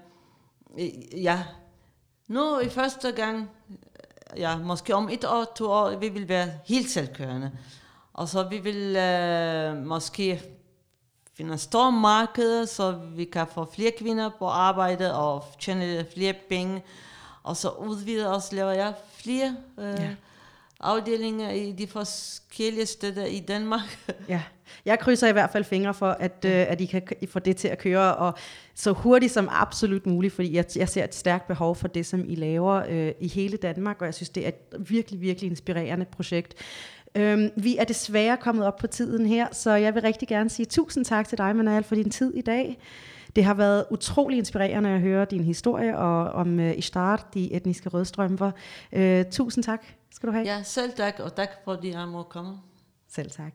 ja, 1.22 1.42
nu 2.28 2.58
i 2.58 2.68
første 2.68 3.12
gang, 3.12 3.50
ja, 4.36 4.56
måske 4.56 4.94
om 4.94 5.08
et 5.08 5.24
år, 5.24 5.52
to 5.56 5.70
år, 5.70 5.96
vi 5.96 6.08
vil 6.08 6.28
være 6.28 6.48
helt 6.64 6.90
selvkørende. 6.90 7.50
Og 8.12 8.28
så 8.28 8.42
vi 8.42 8.58
vil 8.58 8.96
øh, 8.96 9.76
måske 9.76 10.42
finde 11.36 11.58
store 11.58 11.92
markeder, 11.92 12.64
så 12.64 12.98
vi 13.16 13.24
kan 13.24 13.46
få 13.54 13.70
flere 13.74 13.92
kvinder 13.98 14.30
på 14.38 14.46
arbejde 14.46 15.14
og 15.14 15.44
tjene 15.60 16.06
flere 16.14 16.34
penge. 16.48 16.82
Og 17.42 17.56
så 17.56 17.68
udvide 17.68 18.34
os, 18.34 18.52
laver 18.52 18.72
jeg 18.72 18.94
flere 19.22 19.56
øh, 19.78 19.84
ja. 19.84 20.08
afdelinger 20.80 21.50
i 21.50 21.72
de 21.72 21.86
forskellige 21.86 22.86
steder 22.86 23.24
i 23.26 23.40
Danmark. 23.40 23.98
Ja, 24.28 24.42
jeg 24.84 24.98
krydser 24.98 25.28
i 25.28 25.32
hvert 25.32 25.50
fald 25.50 25.64
fingre 25.64 25.94
for, 25.94 26.10
at, 26.10 26.44
øh, 26.44 26.52
at 26.52 26.80
I 26.80 26.86
kan 26.86 27.02
få 27.28 27.38
det 27.38 27.56
til 27.56 27.68
at 27.68 27.78
køre, 27.78 28.16
og 28.16 28.34
så 28.74 28.92
hurtigt 28.92 29.32
som 29.32 29.48
absolut 29.52 30.06
muligt, 30.06 30.34
fordi 30.34 30.54
jeg, 30.54 30.64
jeg 30.76 30.88
ser 30.88 31.04
et 31.04 31.14
stærkt 31.14 31.46
behov 31.46 31.76
for 31.76 31.88
det, 31.88 32.06
som 32.06 32.24
I 32.28 32.34
laver 32.34 32.82
øh, 32.88 33.12
i 33.20 33.28
hele 33.28 33.56
Danmark, 33.56 34.00
og 34.00 34.06
jeg 34.06 34.14
synes, 34.14 34.28
det 34.28 34.44
er 34.44 34.48
et 34.48 34.88
virkelig, 34.90 35.20
virkelig 35.20 35.50
inspirerende 35.50 36.04
projekt. 36.04 36.54
Øhm, 37.16 37.50
vi 37.56 37.76
er 37.76 37.84
desværre 37.84 38.36
kommet 38.36 38.66
op 38.66 38.76
på 38.76 38.86
tiden 38.86 39.26
her, 39.26 39.46
så 39.52 39.70
jeg 39.70 39.94
vil 39.94 40.02
rigtig 40.02 40.28
gerne 40.28 40.50
sige 40.50 40.66
tusind 40.66 41.04
tak 41.04 41.28
til 41.28 41.38
dig, 41.38 41.56
Manal, 41.56 41.84
for 41.84 41.94
din 41.94 42.10
tid 42.10 42.34
i 42.34 42.40
dag. 42.40 42.78
Det 43.36 43.44
har 43.44 43.54
været 43.54 43.84
utrolig 43.90 44.38
inspirerende 44.38 44.90
at 44.90 45.00
høre 45.00 45.24
din 45.24 45.44
historie 45.44 45.98
og 45.98 46.30
om 46.30 46.58
uh, 46.58 46.78
Ishtar, 46.78 47.28
de 47.34 47.52
etniske 47.52 47.88
rødstrømper. 47.88 48.50
Uh, 48.96 49.22
tusind 49.30 49.64
tak 49.64 49.86
skal 50.10 50.26
du 50.26 50.32
have. 50.32 50.46
Ja, 50.46 50.62
selv 50.62 50.92
tak, 50.92 51.20
og 51.20 51.34
tak 51.34 51.48
fordi 51.64 51.90
jeg 51.90 52.08
må 52.08 52.22
komme. 52.22 52.58
Selv 53.08 53.30
tak. 53.30 53.52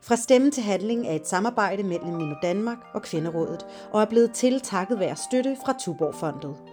Fra 0.00 0.16
stemme 0.16 0.50
til 0.50 0.62
handling 0.62 1.06
er 1.06 1.12
et 1.12 1.28
samarbejde 1.28 1.82
mellem 1.82 2.14
Mino 2.14 2.34
Danmark 2.42 2.78
og 2.94 3.02
Kvinderådet, 3.02 3.66
og 3.92 4.00
er 4.02 4.06
blevet 4.06 4.32
til 4.32 4.60
takket 4.60 4.98
være 4.98 5.16
støtte 5.16 5.56
fra 5.64 5.74
Tuborgfondet. 5.80 6.71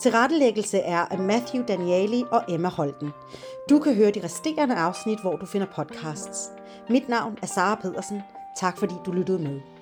Tilrettelæggelse 0.00 0.78
er 0.78 0.98
af 0.98 1.18
Matthew 1.18 1.64
Danieli 1.68 2.24
og 2.30 2.42
Emma 2.48 2.68
Holten. 2.68 3.10
Du 3.70 3.78
kan 3.78 3.94
høre 3.94 4.10
de 4.10 4.24
resterende 4.24 4.74
afsnit, 4.74 5.20
hvor 5.20 5.36
du 5.36 5.46
finder 5.46 5.66
podcasts. 5.76 6.50
Mit 6.90 7.08
navn 7.08 7.38
er 7.42 7.46
Sara 7.46 7.74
Pedersen. 7.74 8.22
Tak 8.56 8.78
fordi 8.78 8.94
du 9.06 9.12
lyttede 9.12 9.38
med. 9.38 9.75